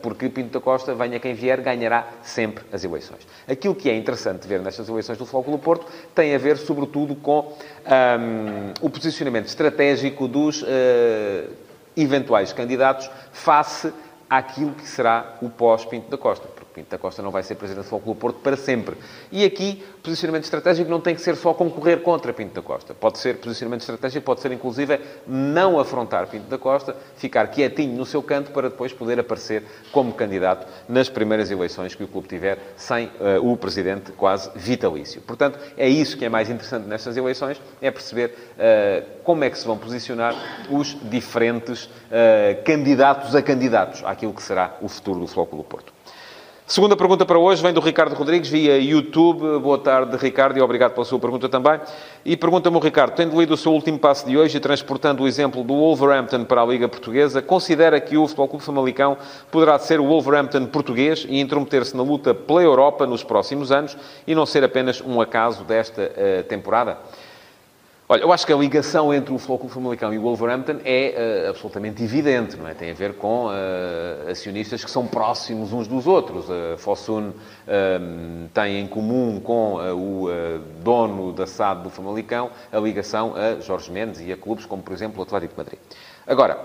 Porque 0.00 0.28
Pinto 0.30 0.54
da 0.54 0.60
Costa, 0.60 0.94
venha 0.94 1.20
quem 1.20 1.34
vier, 1.34 1.60
ganhará 1.60 2.08
sempre 2.22 2.64
as 2.72 2.82
eleições. 2.82 3.26
Aquilo 3.46 3.74
que 3.74 3.90
é 3.90 3.94
interessante 3.94 4.48
ver 4.48 4.60
nestas 4.60 4.88
eleições 4.88 5.18
do 5.18 5.26
Futebol 5.26 5.58
Porto 5.58 5.86
tem 6.14 6.34
a 6.34 6.38
ver, 6.38 6.56
sobretudo, 6.56 7.14
com 7.14 7.40
um, 7.40 8.72
o 8.80 8.88
posicionamento 8.88 9.46
estratégico 9.46 10.26
dos 10.26 10.64
eventuais 11.94 12.54
candidatos 12.54 13.10
face 13.32 13.92
àquilo 14.30 14.72
que 14.72 14.88
será 14.88 15.36
o 15.42 15.50
pós-Pinto 15.50 16.10
da 16.10 16.16
Costa. 16.16 16.48
Pinto 16.76 16.90
da 16.90 16.98
Costa 16.98 17.22
não 17.22 17.30
vai 17.30 17.42
ser 17.42 17.54
presidente 17.54 17.84
do 17.84 17.88
Futebol 17.88 18.02
Clube 18.02 18.20
Porto 18.20 18.40
para 18.40 18.54
sempre. 18.54 18.96
E 19.32 19.46
aqui, 19.46 19.82
posicionamento 20.02 20.44
estratégico 20.44 20.90
não 20.90 21.00
tem 21.00 21.14
que 21.14 21.22
ser 21.22 21.34
só 21.34 21.54
concorrer 21.54 22.02
contra 22.02 22.34
Pinto 22.34 22.54
da 22.54 22.60
Costa. 22.60 22.92
Pode 22.92 23.18
ser, 23.18 23.38
posicionamento 23.38 23.80
estratégico 23.80 24.26
pode 24.26 24.42
ser, 24.42 24.52
inclusive, 24.52 25.00
não 25.26 25.80
afrontar 25.80 26.26
Pinto 26.26 26.48
da 26.48 26.58
Costa, 26.58 26.94
ficar 27.16 27.46
quietinho 27.48 27.96
no 27.96 28.04
seu 28.04 28.22
canto 28.22 28.50
para 28.50 28.68
depois 28.68 28.92
poder 28.92 29.18
aparecer 29.18 29.62
como 29.90 30.12
candidato 30.12 30.66
nas 30.86 31.08
primeiras 31.08 31.50
eleições 31.50 31.94
que 31.94 32.04
o 32.04 32.08
clube 32.08 32.28
tiver, 32.28 32.58
sem 32.76 33.06
uh, 33.06 33.50
o 33.50 33.56
presidente 33.56 34.12
quase 34.12 34.50
vitalício. 34.54 35.22
Portanto, 35.22 35.58
é 35.78 35.88
isso 35.88 36.18
que 36.18 36.26
é 36.26 36.28
mais 36.28 36.50
interessante 36.50 36.86
nestas 36.86 37.16
eleições, 37.16 37.58
é 37.80 37.90
perceber 37.90 38.34
uh, 38.52 39.22
como 39.24 39.44
é 39.44 39.48
que 39.48 39.58
se 39.58 39.66
vão 39.66 39.78
posicionar 39.78 40.34
os 40.70 40.94
diferentes 41.08 41.86
uh, 41.86 42.62
candidatos 42.64 43.34
a 43.34 43.40
candidatos 43.40 44.04
àquilo 44.04 44.34
que 44.34 44.42
será 44.42 44.76
o 44.82 44.88
futuro 44.88 45.20
do 45.20 45.26
Futebol 45.26 45.46
Clube 45.46 45.68
Porto. 45.70 45.95
Segunda 46.68 46.96
pergunta 46.96 47.24
para 47.24 47.38
hoje 47.38 47.62
vem 47.62 47.72
do 47.72 47.78
Ricardo 47.78 48.16
Rodrigues, 48.16 48.50
via 48.50 48.76
YouTube. 48.76 49.60
Boa 49.60 49.78
tarde, 49.78 50.16
Ricardo, 50.16 50.58
e 50.58 50.60
obrigado 50.60 50.94
pela 50.94 51.06
sua 51.06 51.16
pergunta 51.16 51.48
também. 51.48 51.80
E 52.24 52.36
pergunta-me 52.36 52.76
Ricardo, 52.80 53.14
tendo 53.14 53.38
lido 53.38 53.54
o 53.54 53.56
seu 53.56 53.70
último 53.70 54.00
passo 54.00 54.26
de 54.26 54.36
hoje 54.36 54.56
e 54.56 54.60
transportando 54.60 55.22
o 55.22 55.28
exemplo 55.28 55.62
do 55.62 55.74
Wolverhampton 55.74 56.42
para 56.42 56.62
a 56.62 56.66
Liga 56.66 56.88
Portuguesa, 56.88 57.40
considera 57.40 58.00
que 58.00 58.16
o 58.16 58.26
Futebol 58.26 58.48
Clube 58.48 58.64
Famalicão 58.64 59.16
poderá 59.48 59.78
ser 59.78 60.00
o 60.00 60.06
Wolverhampton 60.06 60.66
português 60.66 61.24
e 61.28 61.38
intrometer-se 61.38 61.96
na 61.96 62.02
luta 62.02 62.34
pela 62.34 62.64
Europa 62.64 63.06
nos 63.06 63.22
próximos 63.22 63.70
anos 63.70 63.96
e 64.26 64.34
não 64.34 64.44
ser 64.44 64.64
apenas 64.64 65.00
um 65.00 65.20
acaso 65.20 65.62
desta 65.62 66.02
uh, 66.02 66.42
temporada? 66.48 66.98
Olha, 68.08 68.22
eu 68.22 68.32
acho 68.32 68.46
que 68.46 68.52
a 68.52 68.56
ligação 68.56 69.12
entre 69.12 69.34
o 69.34 69.38
Clube 69.38 69.68
Famalicão 69.68 70.14
e 70.14 70.18
o 70.18 70.22
Wolverhampton 70.22 70.76
é 70.84 71.44
uh, 71.44 71.50
absolutamente 71.50 72.04
evidente, 72.04 72.56
não 72.56 72.68
é? 72.68 72.72
Tem 72.72 72.92
a 72.92 72.94
ver 72.94 73.14
com 73.14 73.46
uh, 73.46 74.30
acionistas 74.30 74.84
que 74.84 74.90
são 74.90 75.08
próximos 75.08 75.72
uns 75.72 75.88
dos 75.88 76.06
outros. 76.06 76.46
A 76.48 76.76
Fosun 76.76 77.30
uh, 77.30 78.48
tem 78.54 78.78
em 78.78 78.86
comum 78.86 79.40
com 79.40 79.74
o 79.74 80.28
dono 80.84 81.32
da 81.32 81.48
SAD 81.48 81.82
do 81.82 81.90
Famalicão 81.90 82.48
a 82.70 82.78
ligação 82.78 83.34
a 83.34 83.60
Jorge 83.60 83.90
Mendes 83.90 84.20
e 84.20 84.32
a 84.32 84.36
clubes 84.36 84.66
como, 84.66 84.84
por 84.84 84.92
exemplo, 84.92 85.18
o 85.18 85.22
Atlético 85.24 85.54
de 85.54 85.58
Madrid. 85.58 85.78
Agora, 86.28 86.60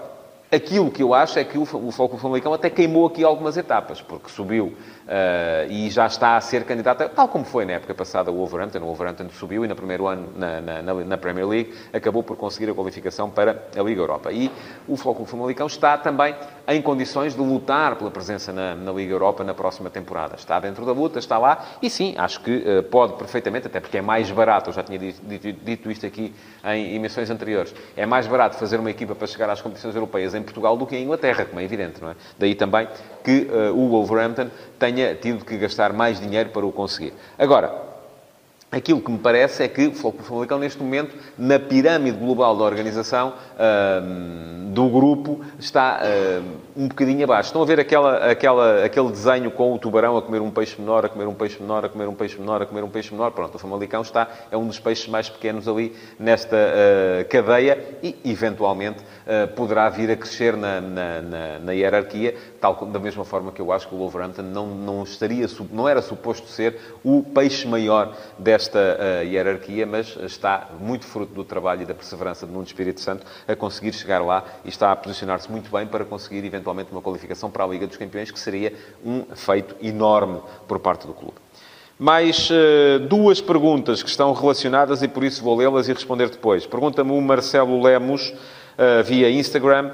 aquilo 0.51 0.91
que 0.91 1.01
eu 1.01 1.12
acho 1.12 1.39
é 1.39 1.43
que 1.43 1.58
o 1.58 1.65
Clube 1.65 2.17
Famalicão 2.19 2.54
até 2.54 2.69
queimou 2.69 3.08
aqui 3.08 3.23
algumas 3.23 3.58
etapas, 3.58 3.99
porque 3.99 4.30
subiu 4.30 4.75
Uh, 5.12 5.69
e 5.69 5.89
já 5.89 6.08
está 6.08 6.38
a 6.38 6.41
ser 6.41 6.63
candidato, 6.63 7.10
tal 7.10 7.28
como 7.28 7.43
foi 7.43 7.65
na 7.65 7.74
época 7.74 7.93
passada 7.93 8.32
o 8.32 8.36
Wolverhampton. 8.36 8.80
O 8.80 8.86
Wolverhampton 8.86 9.28
subiu 9.30 9.65
e 9.65 9.67
no 9.67 9.76
primeiro 9.76 10.08
ano 10.08 10.30
na, 10.38 10.62
na, 10.62 10.93
na 10.93 11.17
Premier 11.17 11.45
League 11.45 11.74
acabou 11.91 12.24
por 12.24 12.38
conseguir 12.38 12.71
a 12.71 12.74
qualificação 12.74 13.30
para 13.30 13.62
a 13.78 13.82
Liga 13.82 14.00
Europa. 14.00 14.32
E 14.32 14.50
o 14.88 14.95
Futebol 14.95 15.26
Famalicão 15.26 15.67
está 15.67 15.97
também 15.97 16.34
em 16.65 16.82
condições 16.82 17.36
de 17.36 17.41
lutar 17.41 17.97
pela 17.97 18.10
presença 18.10 18.54
na, 18.54 18.74
na, 18.74 18.93
Liga 18.93 19.12
Europa 19.12 19.43
na 19.43 19.54
próxima 19.54 19.89
temporada. 19.89 20.36
Está 20.36 20.62
dentro 20.62 20.86
da 20.86 20.93
luta, 20.93 21.19
está 21.19 21.38
lá 21.38 21.62
e 21.82 21.89
sim, 21.89 22.15
acho 22.17 22.39
que 22.39 22.63
uh, 22.63 22.84
pode 22.84 23.17
perfeitamente, 23.17 23.67
até 23.67 23.82
porque 23.82 23.97
é 23.97 24.02
mais 24.02 24.32
barato, 24.32 24.69
eu 24.69 24.74
já 24.74 24.82
tinha 24.82 24.97
dito, 24.97 25.21
dito, 25.26 25.52
dito 25.52 25.91
isto 25.91 26.06
aqui 26.06 26.34
em 26.63 26.95
emissões 26.95 27.30
anteriores, 27.30 27.76
é 27.97 28.06
mais 28.06 28.28
barato 28.28 28.56
fazer 28.56 28.80
uma 28.80 28.89
equipa 28.89 29.13
para 29.13 29.28
chegar 29.28 29.50
às 29.50 29.60
competições 29.60 29.93
europeias 29.93 30.34
em 30.34 30.41
Portugal 30.41 30.78
do 30.78 30.88
que 30.88 30.95
em 30.95 31.04
Inglaterra, 31.04 31.43
como 31.43 31.60
é 31.60 31.65
evidente, 31.65 32.02
não 32.02 32.12
é? 32.12 32.15
Daí 32.39 32.56
também 32.56 32.88
que 33.26 33.50
uh, 33.52 33.76
o 33.76 33.89
Wolverhampton 33.89 34.50
tenha 34.82 35.13
tido 35.13 35.46
que 35.46 35.56
gastar 35.58 35.94
mais 35.94 36.20
dinheiro 36.20 36.50
para 36.50 36.65
o 36.65 36.72
conseguir. 36.72 37.13
Agora, 37.38 37.91
Aquilo 38.72 39.02
que 39.02 39.12
me 39.12 39.17
parece 39.17 39.63
é 39.63 39.67
que 39.67 39.88
o 39.88 39.94
Futebol 39.94 40.24
Famalicão, 40.24 40.58
neste 40.58 40.82
momento, 40.82 41.13
na 41.38 41.60
pirâmide 41.60 42.17
global 42.17 42.56
da 42.56 42.63
organização, 42.63 43.34
do 44.73 44.88
grupo, 44.89 45.41
está 45.60 46.01
um 46.75 46.88
bocadinho 46.88 47.23
abaixo. 47.23 47.49
Estão 47.49 47.62
a 47.62 47.65
ver 47.65 47.79
aquela, 47.79 48.31
aquela, 48.31 48.86
aquele 48.86 49.10
desenho 49.10 49.51
com 49.51 49.73
o 49.73 49.77
tubarão 49.77 50.17
a 50.17 50.21
comer 50.21 50.41
um 50.41 50.49
peixe 50.49 50.79
menor, 50.79 51.05
a 51.05 51.10
comer 51.10 51.27
um 51.27 51.34
peixe 51.34 51.62
menor, 51.62 51.86
a 51.86 51.89
comer 51.89 52.07
um 52.07 52.13
peixe 52.13 52.39
menor, 52.39 52.62
a 52.62 52.65
comer 52.65 52.84
um 52.84 52.89
peixe 52.89 53.12
menor. 53.12 53.31
Pronto, 53.31 53.55
o 53.55 53.60
Famalicão 53.60 54.01
está, 54.01 54.27
é 54.49 54.57
um 54.57 54.65
dos 54.67 54.79
peixes 54.79 55.07
mais 55.07 55.29
pequenos 55.29 55.67
ali 55.67 55.95
nesta 56.19 56.55
uh, 56.55 57.29
cadeia 57.29 57.97
e, 58.01 58.15
eventualmente, 58.23 58.99
uh, 58.99 59.47
poderá 59.55 59.89
vir 59.89 60.12
a 60.12 60.15
crescer 60.15 60.55
na, 60.55 60.79
na, 60.79 61.21
na, 61.21 61.60
na, 61.60 61.71
hierarquia, 61.73 62.36
tal 62.60 62.75
da 62.86 62.99
mesma 62.99 63.25
forma 63.25 63.51
que 63.51 63.62
eu 63.62 63.71
acho 63.71 63.88
que 63.88 63.95
o 63.95 63.97
Wolverhampton 63.97 64.43
não, 64.43 64.67
não, 64.67 65.03
estaria, 65.03 65.45
não 65.71 65.88
era 65.88 66.01
suposto 66.01 66.47
ser 66.47 66.77
o 67.03 67.23
peixe 67.23 67.67
maior 67.67 68.15
desta 68.38 69.23
hierarquia, 69.23 69.86
mas 69.86 70.17
está 70.23 70.69
muito 70.79 71.05
fruto 71.05 71.34
do 71.34 71.43
trabalho 71.43 71.81
e 71.81 71.86
da 71.86 71.93
perseverança 71.93 72.45
de 72.45 72.51
Nuno 72.51 72.65
Espírito 72.65 73.01
Santo 73.01 73.25
a 73.47 73.55
conseguir 73.55 73.93
chegar 73.93 74.21
lá 74.21 74.43
e 74.65 74.69
está 74.69 74.91
a 74.91 74.95
posicionar-se 74.95 75.52
muito 75.52 75.71
bem 75.71 75.88
para 75.88 76.06
conseguir, 76.06 76.45
eventualmente, 76.45 76.91
uma 76.91 77.02
qualificação 77.02 77.50
para 77.50 77.63
a 77.63 77.67
Liga 77.67 77.88
dos 77.88 77.97
Campeões, 77.97 78.32
que 78.32 78.39
seria 78.39 78.74
um 79.04 79.24
feito 79.36 79.76
enorme 79.82 80.41
por 80.67 80.80
parte 80.80 81.08
do 81.08 81.13
clube. 81.13 81.36
Mais 81.97 82.50
uh, 82.50 83.00
duas 83.08 83.39
perguntas 83.39 84.02
que 84.02 84.10
estão 84.10 84.34
relacionadas 84.34 85.04
e 85.04 85.08
por 85.08 85.24
isso 85.24 85.43
vou 85.43 85.56
lê-las 85.56 85.88
e 85.88 85.93
responder 85.93 86.30
depois. 86.30 86.65
Pergunta-me 86.65 87.12
o 87.12 87.21
Marcelo 87.21 87.82
Lemos, 87.82 88.34
uh, 88.78 89.04
via 89.04 89.30
Instagram. 89.30 89.91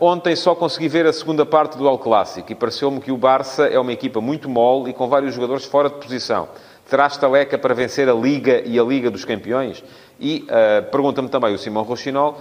Um, 0.00 0.06
ontem 0.06 0.34
só 0.34 0.54
consegui 0.54 0.88
ver 0.88 1.06
a 1.06 1.12
segunda 1.12 1.44
parte 1.44 1.76
do 1.76 1.86
El 1.86 1.98
Clássico 1.98 2.50
e 2.50 2.54
pareceu-me 2.54 3.00
que 3.00 3.12
o 3.12 3.16
Barça 3.16 3.66
é 3.66 3.78
uma 3.78 3.92
equipa 3.92 4.20
muito 4.20 4.48
mole 4.48 4.90
e 4.90 4.92
com 4.92 5.08
vários 5.08 5.34
jogadores 5.34 5.64
fora 5.64 5.88
de 5.88 5.96
posição. 5.96 6.48
Terá 6.88 7.06
estaleca 7.06 7.56
para 7.56 7.74
vencer 7.74 8.08
a 8.08 8.12
Liga 8.12 8.62
e 8.66 8.78
a 8.78 8.82
Liga 8.82 9.10
dos 9.10 9.24
Campeões? 9.24 9.82
E 10.24 10.44
uh, 10.44 10.88
pergunta-me 10.88 11.28
também 11.28 11.52
o 11.52 11.58
Simão 11.58 11.82
Rochinol 11.82 12.38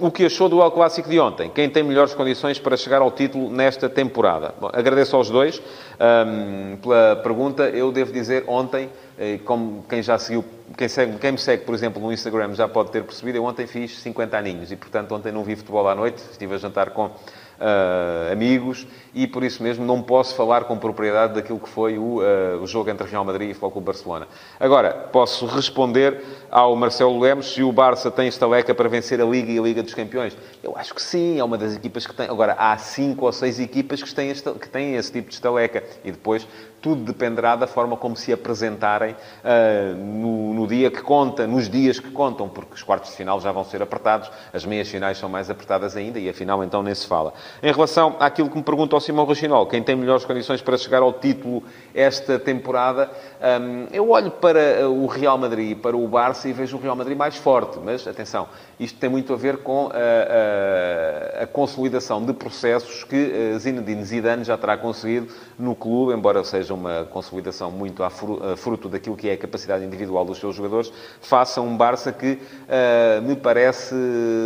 um, 0.00 0.06
o 0.08 0.10
que 0.10 0.26
achou 0.26 0.48
do 0.48 0.60
El 0.60 0.72
Clássico 0.72 1.08
de 1.08 1.20
ontem. 1.20 1.48
Quem 1.48 1.70
tem 1.70 1.84
melhores 1.84 2.12
condições 2.12 2.58
para 2.58 2.76
chegar 2.76 3.00
ao 3.00 3.12
título 3.12 3.48
nesta 3.48 3.88
temporada? 3.88 4.52
Bom, 4.60 4.68
agradeço 4.72 5.14
aos 5.14 5.30
dois 5.30 5.62
um, 6.00 6.76
pela 6.78 7.14
pergunta. 7.22 7.68
Eu 7.68 7.92
devo 7.92 8.12
dizer, 8.12 8.42
ontem, 8.48 8.90
eh, 9.16 9.38
como 9.44 9.84
quem 9.88 10.02
já 10.02 10.18
seguiu, 10.18 10.44
quem, 10.76 10.88
segue, 10.88 11.18
quem 11.18 11.30
me 11.30 11.38
segue, 11.38 11.64
por 11.64 11.72
exemplo, 11.72 12.02
no 12.02 12.12
Instagram 12.12 12.52
já 12.54 12.66
pode 12.66 12.90
ter 12.90 13.04
percebido, 13.04 13.38
eu 13.38 13.44
ontem 13.44 13.68
fiz 13.68 13.96
50 14.00 14.36
aninhos 14.36 14.72
e, 14.72 14.76
portanto, 14.76 15.14
ontem 15.14 15.30
não 15.30 15.44
vi 15.44 15.54
futebol 15.54 15.86
à 15.88 15.94
noite. 15.94 16.20
Estive 16.32 16.56
a 16.56 16.58
jantar 16.58 16.90
com 16.90 17.12
uh, 17.58 18.32
amigos 18.32 18.86
e 19.14 19.26
por 19.26 19.42
isso 19.42 19.62
mesmo 19.62 19.84
não 19.84 20.02
posso 20.02 20.34
falar 20.34 20.64
com 20.64 20.76
propriedade 20.76 21.34
daquilo 21.34 21.58
que 21.58 21.68
foi 21.68 21.98
o, 21.98 22.20
uh, 22.20 22.62
o 22.62 22.66
jogo 22.66 22.90
entre 22.90 23.06
Real 23.08 23.24
Madrid 23.24 23.50
e 23.50 23.54
Futebol 23.54 23.82
Barcelona. 23.82 24.28
Agora, 24.58 24.92
posso 25.12 25.46
responder 25.46 26.22
ao 26.50 26.74
Marcelo 26.76 27.18
Lemos 27.18 27.52
se 27.52 27.62
o 27.62 27.72
Barça 27.72 28.10
tem 28.10 28.28
estaleca 28.28 28.74
para 28.74 28.88
vencer 28.88 29.20
a 29.20 29.24
Liga 29.24 29.50
e 29.50 29.58
a 29.58 29.62
Liga 29.62 29.82
dos 29.82 29.94
Campeões. 29.94 30.36
Eu 30.62 30.76
acho 30.76 30.94
que 30.94 31.02
sim, 31.02 31.38
é 31.38 31.44
uma 31.44 31.58
das 31.58 31.74
equipas 31.74 32.06
que 32.06 32.14
tem. 32.14 32.28
Agora, 32.28 32.54
há 32.58 32.76
cinco 32.78 33.26
ou 33.26 33.32
seis 33.32 33.58
equipas 33.58 34.02
que 34.02 34.14
têm, 34.14 34.32
que 34.32 34.68
têm 34.68 34.94
esse 34.94 35.12
tipo 35.12 35.28
de 35.28 35.34
estaleca 35.34 35.82
e 36.04 36.12
depois 36.12 36.46
tudo 36.80 37.02
dependerá 37.02 37.56
da 37.56 37.66
forma 37.66 37.96
como 37.96 38.16
se 38.16 38.32
apresentarem 38.32 39.12
uh, 39.12 39.96
no, 39.96 40.54
no, 40.54 40.66
dia 40.66 40.90
que 40.90 41.02
conta, 41.02 41.46
nos 41.46 41.68
dias 41.68 41.98
que 41.98 42.10
contam, 42.10 42.48
porque 42.48 42.74
os 42.74 42.82
quartos 42.82 43.10
de 43.10 43.16
final 43.16 43.40
já 43.40 43.52
vão 43.52 43.64
ser 43.64 43.82
apertados, 43.82 44.30
as 44.52 44.64
meias 44.64 44.88
finais 44.88 45.18
são 45.18 45.28
mais 45.28 45.50
apertadas 45.50 45.96
ainda 45.96 46.18
e 46.18 46.28
a 46.28 46.34
final 46.34 46.62
então 46.62 46.82
nem 46.82 46.94
se 46.94 47.06
fala. 47.06 47.32
Em 47.62 47.72
relação 47.72 48.16
àquilo 48.20 48.48
que 48.48 48.56
me 48.56 48.62
pergunta 48.62 48.94
ao 48.94 49.00
Simão 49.00 49.24
Rochinol, 49.24 49.66
quem 49.66 49.82
tem 49.82 49.96
melhores 49.96 50.24
condições 50.24 50.62
para 50.62 50.76
chegar 50.76 51.02
ao 51.02 51.12
título 51.12 51.62
esta 51.94 52.38
temporada, 52.38 53.10
um, 53.60 53.86
eu 53.92 54.10
olho 54.10 54.30
para 54.30 54.88
o 54.88 55.06
Real 55.06 55.36
Madrid, 55.36 55.76
para 55.76 55.96
o 55.96 56.06
Barça 56.06 56.48
e 56.48 56.52
vejo 56.52 56.76
o 56.76 56.80
Real 56.80 56.96
Madrid 56.96 57.16
mais 57.16 57.36
forte, 57.36 57.78
mas 57.82 58.06
atenção, 58.06 58.48
isto 58.78 58.98
tem 58.98 59.10
muito 59.10 59.32
a 59.32 59.36
ver 59.36 59.58
com 59.58 59.90
a, 59.92 61.40
a, 61.40 61.44
a 61.44 61.46
consolidação 61.46 62.24
de 62.24 62.32
processos 62.32 63.04
que 63.04 63.56
Zinedine 63.58 64.04
Zidane 64.04 64.44
já 64.44 64.56
terá 64.56 64.76
conseguido 64.76 65.28
no 65.58 65.74
clube, 65.74 66.12
embora 66.12 66.44
seja 66.44 66.67
uma 66.72 67.04
consolidação 67.04 67.70
muito 67.70 68.02
a 68.02 68.10
fruto 68.56 68.88
daquilo 68.88 69.16
que 69.16 69.28
é 69.28 69.32
a 69.32 69.36
capacidade 69.36 69.84
individual 69.84 70.24
dos 70.24 70.38
seus 70.38 70.54
jogadores, 70.54 70.92
faça 71.20 71.60
um 71.60 71.76
Barça 71.76 72.12
que 72.12 72.32
uh, 72.32 73.22
me 73.22 73.36
parece 73.36 73.94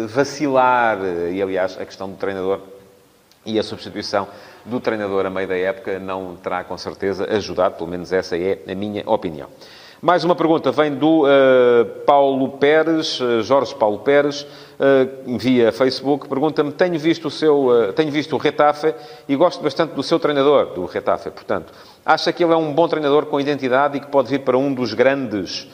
vacilar, 0.08 0.98
e 1.32 1.40
aliás, 1.40 1.78
a 1.80 1.85
questão 1.85 2.08
do 2.08 2.16
treinador 2.16 2.61
e 3.44 3.58
a 3.58 3.62
substituição 3.62 4.28
do 4.64 4.80
treinador 4.80 5.26
a 5.26 5.30
meio 5.30 5.48
da 5.48 5.56
época 5.56 5.98
não 5.98 6.37
terá, 6.37 6.62
com 6.64 6.78
certeza, 6.78 7.26
ajudado, 7.35 7.76
pelo 7.76 7.90
menos 7.90 8.12
essa 8.12 8.37
é 8.37 8.61
a 8.68 8.74
minha 8.74 9.02
opinião. 9.06 9.48
Mais 10.05 10.25
uma 10.25 10.35
pergunta 10.35 10.73
vem 10.73 10.97
do 10.97 11.23
uh, 11.23 11.85
Paulo 12.05 12.59
Pérez, 12.59 13.21
uh, 13.21 13.41
Jorge 13.41 13.73
Paulo 13.73 14.01
Pérez, 14.01 14.43
uh, 14.43 15.38
via 15.38 15.71
Facebook. 15.71 16.29
Pergunta-me: 16.29 16.73
tenho 16.73 16.99
visto 16.99 17.29
o 17.29 17.31
seu, 17.31 17.69
tenho 17.95 18.11
visto 18.11 18.35
o 18.35 18.37
Retafe 18.37 18.93
e 19.29 19.37
gosto 19.37 19.62
bastante 19.62 19.95
do 19.95 20.03
seu 20.03 20.19
treinador, 20.19 20.75
do 20.75 20.87
Retafe. 20.87 21.31
Portanto, 21.31 21.73
acha 22.05 22.33
que 22.33 22.43
ele 22.43 22.53
é 22.53 22.57
um 22.57 22.73
bom 22.73 22.88
treinador 22.88 23.27
com 23.27 23.38
identidade 23.38 23.99
e 23.99 24.01
que 24.01 24.09
pode 24.09 24.29
vir 24.29 24.41
para 24.41 24.59
um 24.59 24.75
dos 24.75 24.93
grandes 24.93 25.69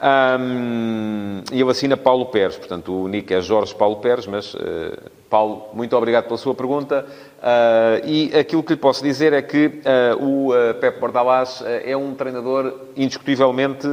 um, 0.00 1.42
e 1.52 1.60
ele 1.60 1.70
assina 1.70 1.96
Paulo 1.96 2.26
Pérez, 2.26 2.56
portanto 2.56 2.92
o 2.92 3.08
nick 3.08 3.34
é 3.34 3.40
Jorge 3.40 3.74
Paulo 3.74 3.96
Pérez, 3.96 4.28
mas 4.28 4.54
uh, 4.54 4.58
Paulo, 5.28 5.70
muito 5.72 5.96
obrigado 5.96 6.24
pela 6.24 6.38
sua 6.38 6.54
pergunta. 6.54 7.04
Uh, 7.38 8.04
e 8.04 8.36
aquilo 8.36 8.64
que 8.64 8.72
lhe 8.72 8.78
posso 8.78 9.02
dizer 9.02 9.32
é 9.32 9.40
que 9.40 9.66
uh, 9.66 9.70
o 10.20 10.50
Pep 10.80 10.98
Bordalás 10.98 11.62
é 11.84 11.96
um 11.96 12.14
treinador 12.14 12.74
indiscutivelmente, 12.96 13.86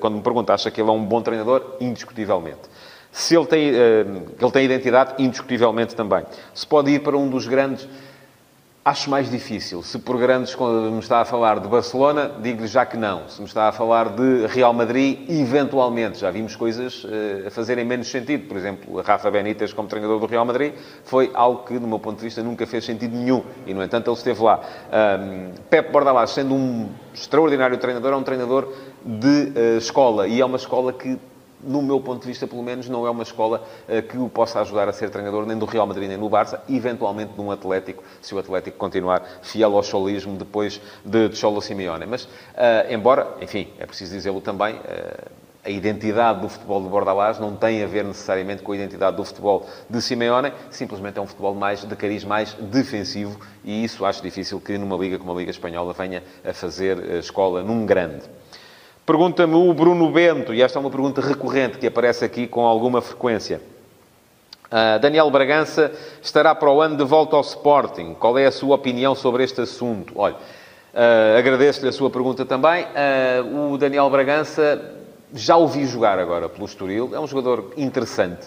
quando 0.00 0.16
me 0.16 0.22
pergunta, 0.22 0.52
acha 0.52 0.70
que 0.70 0.80
ele 0.80 0.90
é 0.90 0.92
um 0.92 1.04
bom 1.04 1.22
treinador? 1.22 1.76
Indiscutivelmente. 1.80 2.60
Se 3.10 3.34
ele 3.34 3.46
tem, 3.46 3.68
ele 3.68 4.50
tem 4.52 4.64
identidade, 4.66 5.14
indiscutivelmente 5.18 5.96
também. 5.96 6.24
Se 6.54 6.66
pode 6.66 6.90
ir 6.90 7.00
para 7.00 7.16
um 7.16 7.28
dos 7.28 7.46
grandes 7.46 7.88
Acho 8.88 9.10
mais 9.10 9.30
difícil. 9.30 9.82
Se 9.82 9.98
por 9.98 10.16
grandes, 10.16 10.56
me 10.56 10.98
está 10.98 11.20
a 11.20 11.24
falar 11.26 11.60
de 11.60 11.68
Barcelona, 11.68 12.32
digo-lhe 12.40 12.66
já 12.66 12.86
que 12.86 12.96
não. 12.96 13.28
Se 13.28 13.38
me 13.38 13.46
está 13.46 13.68
a 13.68 13.72
falar 13.72 14.08
de 14.08 14.46
Real 14.46 14.72
Madrid, 14.72 15.28
eventualmente. 15.28 16.20
Já 16.20 16.30
vimos 16.30 16.56
coisas 16.56 17.04
uh, 17.04 17.48
a 17.48 17.50
fazerem 17.50 17.84
menos 17.84 18.10
sentido. 18.10 18.48
Por 18.48 18.56
exemplo, 18.56 18.98
a 18.98 19.02
Rafa 19.02 19.30
Benítez 19.30 19.74
como 19.74 19.88
treinador 19.88 20.18
do 20.18 20.24
Real 20.24 20.46
Madrid 20.46 20.72
foi 21.04 21.30
algo 21.34 21.64
que, 21.64 21.78
do 21.78 21.86
meu 21.86 21.98
ponto 21.98 22.16
de 22.16 22.24
vista, 22.24 22.42
nunca 22.42 22.66
fez 22.66 22.82
sentido 22.86 23.14
nenhum. 23.14 23.44
E, 23.66 23.74
no 23.74 23.82
entanto, 23.82 24.08
ele 24.08 24.16
esteve 24.16 24.42
lá. 24.42 24.58
Um, 24.90 25.52
Pep 25.68 25.92
Bordalás, 25.92 26.30
sendo 26.30 26.54
um 26.54 26.88
extraordinário 27.12 27.76
treinador, 27.76 28.14
é 28.14 28.16
um 28.16 28.22
treinador 28.22 28.72
de 29.04 29.52
uh, 29.54 29.76
escola. 29.76 30.26
E 30.26 30.40
é 30.40 30.44
uma 30.46 30.56
escola 30.56 30.94
que 30.94 31.18
no 31.62 31.82
meu 31.82 32.00
ponto 32.00 32.22
de 32.22 32.28
vista, 32.28 32.46
pelo 32.46 32.62
menos, 32.62 32.88
não 32.88 33.06
é 33.06 33.10
uma 33.10 33.22
escola 33.22 33.64
uh, 33.88 34.02
que 34.02 34.16
o 34.16 34.28
possa 34.28 34.60
ajudar 34.60 34.88
a 34.88 34.92
ser 34.92 35.10
treinador 35.10 35.46
nem 35.46 35.56
do 35.56 35.66
Real 35.66 35.86
Madrid 35.86 36.08
nem 36.08 36.18
do 36.18 36.28
Barça, 36.28 36.62
eventualmente 36.68 37.32
de 37.32 37.40
um 37.40 37.50
Atlético, 37.50 38.02
se 38.20 38.34
o 38.34 38.38
Atlético 38.38 38.76
continuar 38.76 39.22
fiel 39.42 39.76
ao 39.76 39.82
cholismo 39.82 40.36
depois 40.36 40.80
de, 41.04 41.34
Cholo 41.34 41.60
Simeone. 41.60 42.06
Mas, 42.06 42.24
uh, 42.24 42.28
embora, 42.90 43.36
enfim, 43.40 43.68
é 43.78 43.86
preciso 43.86 44.14
dizê-lo 44.14 44.40
também, 44.40 44.76
uh, 44.76 45.30
a 45.64 45.70
identidade 45.70 46.40
do 46.40 46.48
futebol 46.48 46.82
de 46.82 46.88
Bordalás 46.88 47.38
não 47.38 47.54
tem 47.54 47.82
a 47.82 47.86
ver 47.86 48.04
necessariamente 48.04 48.62
com 48.62 48.72
a 48.72 48.76
identidade 48.76 49.16
do 49.16 49.24
futebol 49.24 49.66
de 49.90 50.00
Simeone, 50.00 50.52
simplesmente 50.70 51.18
é 51.18 51.20
um 51.20 51.26
futebol 51.26 51.54
mais 51.54 51.84
de 51.84 51.94
cariz 51.96 52.24
mais 52.24 52.54
defensivo 52.54 53.38
e 53.64 53.84
isso 53.84 54.04
acho 54.06 54.22
difícil 54.22 54.60
que 54.60 54.78
numa 54.78 54.96
liga 54.96 55.18
como 55.18 55.32
a 55.32 55.34
Liga 55.34 55.50
Espanhola 55.50 55.92
venha 55.92 56.22
a 56.42 56.54
fazer 56.54 56.98
escola 57.16 57.62
num 57.62 57.84
grande. 57.84 58.22
Pergunta-me 59.08 59.54
o 59.54 59.72
Bruno 59.72 60.12
Bento, 60.12 60.52
e 60.52 60.60
esta 60.60 60.78
é 60.78 60.80
uma 60.80 60.90
pergunta 60.90 61.22
recorrente 61.22 61.78
que 61.78 61.86
aparece 61.86 62.26
aqui 62.26 62.46
com 62.46 62.66
alguma 62.66 63.00
frequência. 63.00 63.58
Uh, 64.66 64.98
Daniel 65.00 65.30
Bragança 65.30 65.90
estará 66.20 66.54
para 66.54 66.70
o 66.70 66.78
ano 66.82 66.94
de 66.94 67.04
volta 67.04 67.34
ao 67.34 67.40
Sporting. 67.40 68.12
Qual 68.12 68.36
é 68.36 68.44
a 68.44 68.52
sua 68.52 68.74
opinião 68.74 69.14
sobre 69.14 69.42
este 69.44 69.62
assunto? 69.62 70.12
Olha, 70.14 70.34
uh, 70.34 71.38
agradeço-lhe 71.38 71.88
a 71.88 71.92
sua 71.92 72.10
pergunta 72.10 72.44
também. 72.44 72.84
Uh, 72.84 73.72
o 73.72 73.78
Daniel 73.78 74.10
Bragança 74.10 74.78
já 75.32 75.56
o 75.56 75.66
vi 75.66 75.86
jogar 75.86 76.18
agora 76.18 76.46
pelo 76.46 76.66
Estoril. 76.66 77.10
É 77.14 77.18
um 77.18 77.26
jogador 77.26 77.72
interessante. 77.78 78.46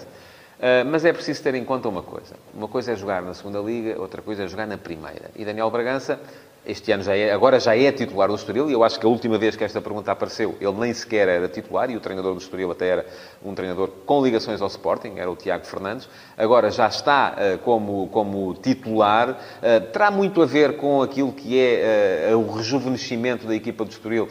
mas 0.92 1.04
é 1.04 1.12
preciso 1.12 1.42
ter 1.42 1.56
em 1.56 1.66
conta 1.66 1.90
uma 1.90 2.04
coisa. 2.04 2.36
Uma 2.54 2.68
coisa 2.68 2.92
é 2.92 2.96
jogar 2.96 3.24
na 3.24 3.34
segunda 3.34 3.58
Liga, 3.58 4.00
outra 4.00 4.22
coisa 4.22 4.44
é 4.44 4.48
jogar 4.48 4.68
na 4.68 4.78
primeira. 4.78 5.32
E 5.36 5.44
Daniel 5.44 5.72
Bragança 5.72 6.20
este 6.64 6.92
ano 6.92 7.02
já 7.02 7.16
é, 7.16 7.32
agora 7.32 7.60
já 7.60 7.76
é 7.76 7.92
titular 7.92 8.30
do 8.30 8.36
Estoril 8.36 8.70
e 8.70 8.74
eu 8.74 8.84
acho 8.84 9.00
que 9.00 9.06
a 9.06 9.10
última 9.10 9.36
vez 9.38 9.56
que 9.56 9.64
esta 9.64 9.82
pergunta 9.82 10.12
apareceu, 10.12 10.56
ele 10.62 10.74
nem 10.74 10.94
sequer 10.94 11.28
era 11.28 11.48
titular 11.48 11.90
e 11.90 11.98
o 11.98 12.00
treinador 12.00 12.34
do 12.36 12.40
Estoril 12.40 12.70
até 12.70 12.88
era 12.88 13.06
um 13.44 13.56
treinador 13.56 13.90
com 14.06 14.24
ligações 14.24 14.62
ao 14.62 14.68
Sporting, 14.68 15.14
era 15.18 15.30
o 15.30 15.36
Tiago 15.36 15.66
Fernandes. 15.66 16.08
Agora 16.38 16.70
já 16.70 16.88
está 16.88 17.34
uh, 17.36 17.58
como, 17.60 18.08
como 18.10 18.54
titular. 18.54 19.32
Uh, 19.32 19.92
terá 19.92 20.12
muito 20.12 20.40
a 20.40 20.46
ver 20.46 20.78
com 20.78 21.02
aquilo 21.02 21.32
que 21.32 21.60
é 21.60 22.30
uh, 22.32 22.38
o 22.38 22.56
rejuvenescimento 22.56 23.48
da 23.48 23.56
equipa 23.56 23.84
do 23.84 23.92
Estoril 23.92 24.28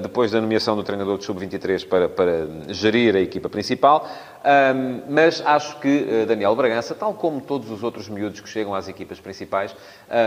depois 0.00 0.30
da 0.30 0.40
nomeação 0.40 0.74
do 0.74 0.82
treinador 0.82 1.18
do 1.18 1.24
Sub-23 1.24 1.86
para, 1.86 2.08
para 2.08 2.48
gerir 2.68 3.14
a 3.14 3.20
equipa 3.20 3.48
principal. 3.48 4.08
Um, 4.44 5.02
mas 5.08 5.42
acho 5.44 5.78
que 5.80 6.24
Daniel 6.26 6.54
Bragança, 6.56 6.94
tal 6.94 7.12
como 7.14 7.40
todos 7.40 7.70
os 7.70 7.82
outros 7.82 8.08
miúdos 8.08 8.40
que 8.40 8.48
chegam 8.48 8.74
às 8.74 8.88
equipas 8.88 9.20
principais, 9.20 9.74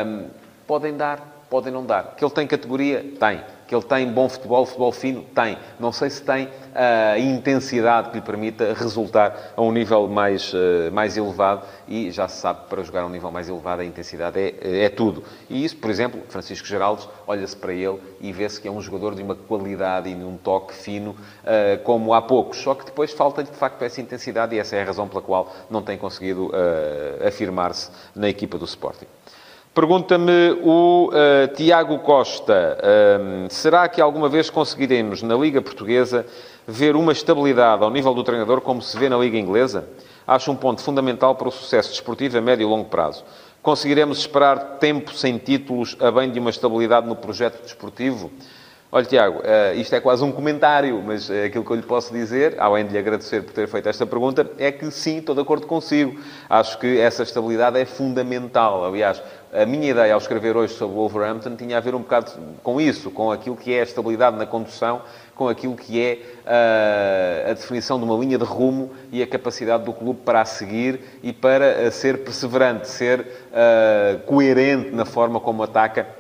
um, 0.06 0.28
podem 0.68 0.96
dar 0.96 1.38
podem 1.50 1.74
não 1.74 1.86
dar. 1.86 2.16
Que 2.16 2.24
ele 2.24 2.32
tem 2.32 2.48
categoria? 2.48 3.04
Tem. 3.20 3.42
Que 3.68 3.76
ele 3.76 3.84
tem 3.84 4.12
bom 4.12 4.28
futebol, 4.28 4.66
futebol 4.66 4.92
fino? 4.92 5.24
Tem. 5.24 5.58
Não 5.80 5.92
sei 5.92 6.10
se 6.10 6.24
tem 6.24 6.50
a 6.74 7.18
intensidade 7.20 8.10
que 8.10 8.16
lhe 8.16 8.22
permita 8.22 8.74
resultar 8.74 9.54
a 9.56 9.62
um 9.62 9.72
nível 9.72 10.08
mais, 10.08 10.54
uh, 10.54 10.92
mais 10.92 11.18
elevado 11.18 11.66
e 11.88 12.10
já 12.12 12.28
se 12.28 12.42
sabe 12.42 12.62
que 12.62 12.68
para 12.68 12.84
jogar 12.84 13.02
a 13.02 13.06
um 13.06 13.10
nível 13.10 13.32
mais 13.32 13.50
elevado 13.50 13.82
a 13.82 13.86
intensidade 13.86 14.40
é, 14.40 14.86
é 14.86 14.90
tudo. 14.90 15.24
E 15.50 15.64
isso, 15.64 15.78
por 15.78 15.90
exemplo, 15.90 16.22
Francisco 16.30 16.68
Geraldes, 16.68 17.08
olha-se 17.28 17.56
para 17.56 17.74
ele 17.74 18.00
e 18.22 18.32
vê-se 18.32 18.60
que 18.60 18.68
é 18.68 18.72
um 18.72 18.82
jogador 18.82 19.16
de 19.16 19.22
uma 19.22 19.36
qualidade 19.36 20.10
e 20.10 20.16
de 20.16 20.24
um 20.24 20.38
toque 20.38 20.74
fino 20.74 21.12
uh, 21.12 21.84
como 21.84 22.14
há 22.14 22.22
poucos. 22.22 22.60
Só 22.60 22.74
que 22.74 22.86
depois 22.86 23.12
falta-lhe 23.12 23.50
de 23.50 23.58
facto 23.58 23.82
essa 23.84 24.02
intensidade 24.02 24.56
e 24.56 24.60
essa 24.60 24.76
é 24.76 24.82
a 24.82 24.86
razão 24.86 25.08
pela 25.08 25.22
qual 25.22 25.54
não 25.70 25.82
tem 25.82 25.98
conseguido 25.98 26.52
afirmar-se 27.26 27.92
na 28.16 28.30
equipa 28.30 28.58
do 28.58 28.66
Sporting. 28.66 29.06
Pergunta-me 29.80 30.60
o 30.62 31.08
uh, 31.08 31.48
Tiago 31.56 32.00
Costa: 32.00 32.78
um, 33.18 33.50
será 33.50 33.88
que 33.88 34.02
alguma 34.02 34.28
vez 34.28 34.50
conseguiremos, 34.50 35.24
na 35.24 35.38
Liga 35.38 35.62
Portuguesa, 35.62 36.26
ver 36.68 36.98
uma 36.98 37.13
estabilidade 37.13 37.82
ao 37.82 37.89
nível 37.89 38.13
do 38.13 38.22
treinador 38.22 38.60
como 38.60 38.82
se 38.82 39.00
vê 39.00 39.08
na 39.08 39.18
Liga 39.18 39.38
Inglesa? 39.38 39.88
Acho 40.28 40.52
um 40.52 40.56
ponto 40.58 40.82
fundamental 40.82 41.34
para 41.36 41.48
o 41.48 41.52
sucesso 41.52 41.92
desportivo 41.92 42.38
a 42.38 42.42
médio 42.42 42.65
e 42.65 42.70
longo 42.70 42.89
prazo. 42.89 43.24
Conseguiremos 43.63 44.20
esperar 44.20 44.80
tempo 44.80 45.13
sem 45.13 45.38
títulos 45.38 45.96
a 46.02 46.12
bem 46.12 46.30
de 46.30 46.42
uma 46.42 46.50
estabilidade 46.50 47.08
no 47.08 47.15
projeto 47.15 47.63
desportivo? 47.63 48.30
Olha, 48.92 49.06
Tiago, 49.06 49.42
eh, 49.44 49.76
isto 49.76 49.94
é 49.94 50.00
quase 50.00 50.24
um 50.24 50.32
comentário, 50.32 51.00
mas 51.06 51.30
eh, 51.30 51.46
aquilo 51.46 51.63
que 51.63 51.70
eu 51.70 51.76
lhe 51.76 51.84
posso 51.84 52.12
dizer, 52.12 52.56
além 52.58 52.88
de 52.88 52.94
lhe 52.94 52.98
agradecer 52.98 53.44
por 53.44 53.54
ter 53.54 53.68
feito 53.68 53.88
esta 53.88 54.04
pergunta, 54.04 54.50
é 54.58 54.72
que 54.72 54.89
sim, 54.89 55.20
estou 55.20 55.36
de 55.36 55.42
acordo 55.42 55.68
consigo. 55.68 56.20
Acho 56.50 56.80
que 56.80 57.00
essa 57.00 57.22
estabilidade 57.22 57.78
é 57.80 57.86
fundamental. 57.86 58.84
Aliás, 58.84 59.22
a 59.52 59.66
minha 59.66 59.90
ideia 59.90 60.14
ao 60.14 60.20
escrever 60.20 60.56
hoje 60.56 60.74
sobre 60.74 60.96
o 60.96 61.00
Wolverhampton 61.00 61.56
tinha 61.56 61.78
a 61.78 61.80
ver 61.80 61.96
um 61.96 62.00
bocado 62.00 62.32
com 62.62 62.80
isso, 62.80 63.10
com 63.10 63.32
aquilo 63.32 63.56
que 63.56 63.74
é 63.74 63.80
a 63.80 63.84
estabilidade 63.84 64.38
na 64.38 64.46
condução, 64.46 65.02
com 65.36 65.48
aquilo 65.48 65.76
que 65.76 66.00
é 66.00 66.20
uh, 66.46 67.52
a 67.52 67.54
definição 67.54 67.98
de 67.98 68.06
uma 68.06 68.16
linha 68.18 68.38
de 68.38 68.44
rumo 68.44 68.92
e 69.12 69.24
a 69.24 69.28
capacidade 69.28 69.84
do 69.86 69.94
clube 69.94 70.20
para 70.24 70.42
a 70.42 70.46
seguir 70.46 71.00
e 71.24 71.34
para 71.34 71.88
uh, 71.88 71.92
ser 71.92 72.20
perseverante, 72.20 72.88
ser 72.88 73.22
uh, 73.22 74.20
coerente 74.26 74.92
na 74.92 75.06
forma 75.06 75.40
como 75.40 75.64
ataca 75.64 76.18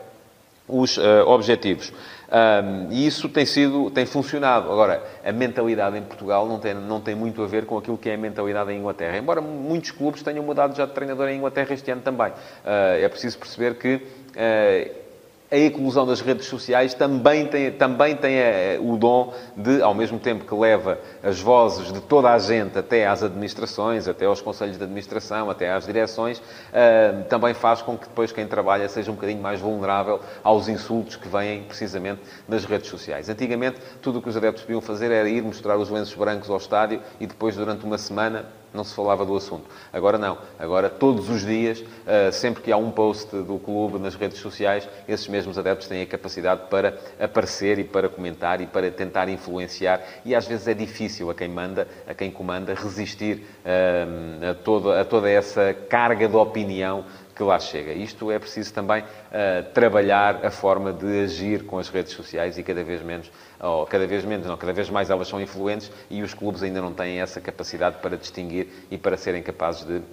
os 0.69 0.97
objetivos. 1.25 1.91
Um, 2.31 2.91
e 2.91 3.07
isso 3.07 3.27
tem 3.27 3.45
sido, 3.45 3.89
tem 3.89 4.05
funcionado. 4.05 4.71
Agora, 4.71 5.03
a 5.25 5.31
mentalidade 5.31 5.97
em 5.97 6.03
Portugal 6.03 6.47
não 6.47 6.59
tem, 6.59 6.75
não 6.75 7.01
tem 7.01 7.15
muito 7.15 7.41
a 7.41 7.47
ver 7.47 7.65
com 7.65 7.77
aquilo 7.77 7.97
que 7.97 8.09
é 8.09 8.13
a 8.13 8.17
mentalidade 8.17 8.71
em 8.71 8.77
Inglaterra. 8.77 9.17
Embora 9.17 9.41
muitos 9.41 9.91
clubes 9.91 10.21
tenham 10.21 10.43
mudado 10.43 10.75
já 10.75 10.85
de 10.85 10.93
treinador 10.93 11.27
em 11.29 11.37
Inglaterra 11.37 11.73
este 11.73 11.89
ano 11.89 12.01
também. 12.01 12.29
Uh, 12.29 13.01
é 13.01 13.09
preciso 13.09 13.37
perceber 13.39 13.75
que 13.75 13.95
uh, 13.95 15.08
a 15.51 15.57
eclosão 15.57 16.05
das 16.05 16.21
redes 16.21 16.45
sociais 16.45 16.93
também 16.93 17.47
tem, 17.47 17.71
também 17.71 18.15
tem 18.15 18.35
eh, 18.35 18.79
o 18.79 18.95
dom 18.97 19.33
de, 19.57 19.81
ao 19.81 19.95
mesmo 19.95 20.19
tempo 20.19 20.45
que 20.45 20.53
leva 20.53 20.99
as 21.23 21.39
vozes 21.39 21.91
de 21.91 21.99
toda 22.01 22.31
a 22.31 22.37
gente 22.37 22.77
até 22.77 23.07
às 23.07 23.23
administrações, 23.23 24.07
até 24.07 24.25
aos 24.25 24.41
conselhos 24.41 24.77
de 24.77 24.83
administração, 24.83 25.49
até 25.49 25.71
às 25.71 25.85
direções, 25.85 26.37
uh, 26.37 27.23
também 27.29 27.53
faz 27.53 27.81
com 27.81 27.97
que 27.97 28.07
depois 28.07 28.31
quem 28.31 28.45
trabalha 28.45 28.87
seja 28.87 29.11
um 29.11 29.15
bocadinho 29.15 29.41
mais 29.41 29.59
vulnerável 29.59 30.19
aos 30.43 30.67
insultos 30.67 31.15
que 31.15 31.27
vêm 31.27 31.63
precisamente 31.63 32.21
nas 32.47 32.65
redes 32.65 32.89
sociais. 32.89 33.27
Antigamente, 33.27 33.79
tudo 34.01 34.19
o 34.19 34.21
que 34.21 34.29
os 34.29 34.37
adeptos 34.37 34.63
podiam 34.63 34.81
fazer 34.81 35.11
era 35.11 35.27
ir 35.27 35.41
mostrar 35.41 35.77
os 35.77 35.89
lenços 35.89 36.13
brancos 36.13 36.49
ao 36.49 36.57
estádio 36.57 37.01
e 37.19 37.25
depois, 37.25 37.55
durante 37.55 37.85
uma 37.85 37.97
semana, 37.97 38.45
não 38.73 38.83
se 38.83 38.93
falava 38.93 39.25
do 39.25 39.35
assunto. 39.35 39.65
Agora 39.91 40.17
não. 40.17 40.37
Agora, 40.57 40.89
todos 40.89 41.29
os 41.29 41.45
dias, 41.45 41.83
eh, 42.05 42.31
sempre 42.31 42.61
que 42.63 42.71
há 42.71 42.77
um 42.77 42.91
post 42.91 43.35
do 43.35 43.59
clube 43.59 43.99
nas 43.99 44.15
redes 44.15 44.39
sociais, 44.39 44.87
esses 45.07 45.27
mesmos 45.27 45.57
adeptos 45.57 45.87
têm 45.87 46.01
a 46.01 46.05
capacidade 46.05 46.61
para 46.69 46.97
aparecer 47.19 47.79
e 47.79 47.83
para 47.83 48.09
comentar 48.09 48.61
e 48.61 48.67
para 48.67 48.89
tentar 48.91 49.29
influenciar. 49.29 50.01
E 50.23 50.35
às 50.35 50.47
vezes 50.47 50.67
é 50.67 50.73
difícil 50.73 51.29
a 51.29 51.35
quem 51.35 51.47
manda, 51.47 51.87
a 52.07 52.13
quem 52.13 52.29
comanda, 52.29 52.73
resistir 52.73 53.45
eh, 53.65 54.05
a 54.51 54.53
toda, 54.53 55.01
a 55.01 55.05
toda 55.05 55.29
essa 55.29 55.73
carga 55.89 56.27
de 56.27 56.35
opinião 56.35 57.05
que 57.39 57.43
lá 57.43 57.57
chega. 57.57 57.93
Isto 57.93 58.29
é 58.31 58.37
preciso 58.37 58.73
também 58.73 59.01
uh, 59.01 59.71
trabalhar 59.73 60.45
a 60.45 60.51
forma 60.51 60.91
de 60.91 61.23
agir 61.23 61.63
com 61.63 61.79
as 61.79 61.87
redes 61.87 62.11
sociais 62.11 62.57
e 62.57 62.63
cada 62.63 62.83
vez 62.83 63.01
menos, 63.01 63.31
ou 63.61 63.85
cada 63.85 64.05
vez 64.05 64.25
menos, 64.25 64.45
não, 64.45 64.57
cada 64.57 64.73
vez 64.73 64.89
mais 64.89 65.09
elas 65.09 65.29
são 65.29 65.39
influentes 65.39 65.89
e 66.09 66.21
os 66.21 66.33
clubes 66.33 66.61
ainda 66.61 66.81
não 66.81 66.91
têm 66.91 67.21
essa 67.21 67.39
capacidade 67.39 67.99
para 68.01 68.17
distinguir 68.17 68.67
e 68.91 68.97
para 68.97 69.15
serem 69.15 69.41
capazes 69.41 69.85
de 69.85 69.93
uh, 69.93 70.03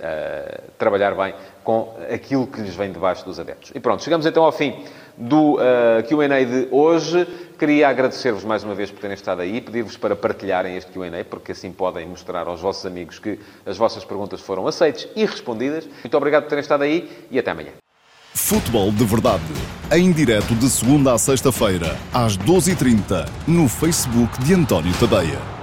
trabalhar 0.79 1.17
bem 1.17 1.35
com 1.65 1.97
aquilo 2.09 2.47
que 2.47 2.61
lhes 2.61 2.77
vem 2.77 2.93
debaixo 2.93 3.25
dos 3.25 3.41
adeptos. 3.41 3.73
E 3.75 3.81
pronto, 3.81 4.05
chegamos 4.05 4.25
então 4.25 4.45
ao 4.45 4.53
fim 4.53 4.85
do 5.17 5.55
uh, 5.55 5.61
eh, 5.99 6.03
Q&A 6.03 6.45
de 6.45 6.69
hoje. 6.71 7.27
Queria 7.59 7.89
agradecer-vos 7.89 8.45
mais 8.45 8.63
uma 8.63 8.75
vez 8.75 8.91
por 8.91 9.01
terem 9.01 9.15
estado 9.15 9.41
aí, 9.41 9.61
pedir-vos 9.61 9.97
para 9.97 10.15
partilharem 10.15 10.77
este 10.77 10.93
Q&A, 10.93 11.25
porque 11.25 11.53
assim 11.53 11.73
podem 11.73 12.07
mostrar 12.07 12.47
aos 12.47 12.61
vossos 12.61 12.85
amigos 12.85 13.19
que 13.19 13.39
as 13.65 13.79
vossas 13.79 14.05
perguntas 14.05 14.41
foram 14.41 14.67
aceitas 14.67 15.09
e 15.17 15.25
respondidas. 15.25 15.89
Muito 16.05 16.17
obrigado 16.17 16.43
por 16.43 16.51
terem 16.51 16.63
estado 16.63 16.83
aí 16.83 17.09
e 17.31 17.39
até 17.39 17.51
amanhã. 17.51 17.73
Futebol 18.35 18.93
de 18.93 19.05
Verdade, 19.05 19.43
em 19.91 20.13
direto 20.13 20.55
de 20.55 20.69
segunda 20.69 21.15
a 21.15 21.19
sexta-feira, 21.19 21.97
às 22.13 22.37
12h30, 22.37 23.27
no 23.49 23.67
Facebook 23.67 24.39
de 24.45 24.53
António 24.53 24.93
Tadeia. 25.01 25.56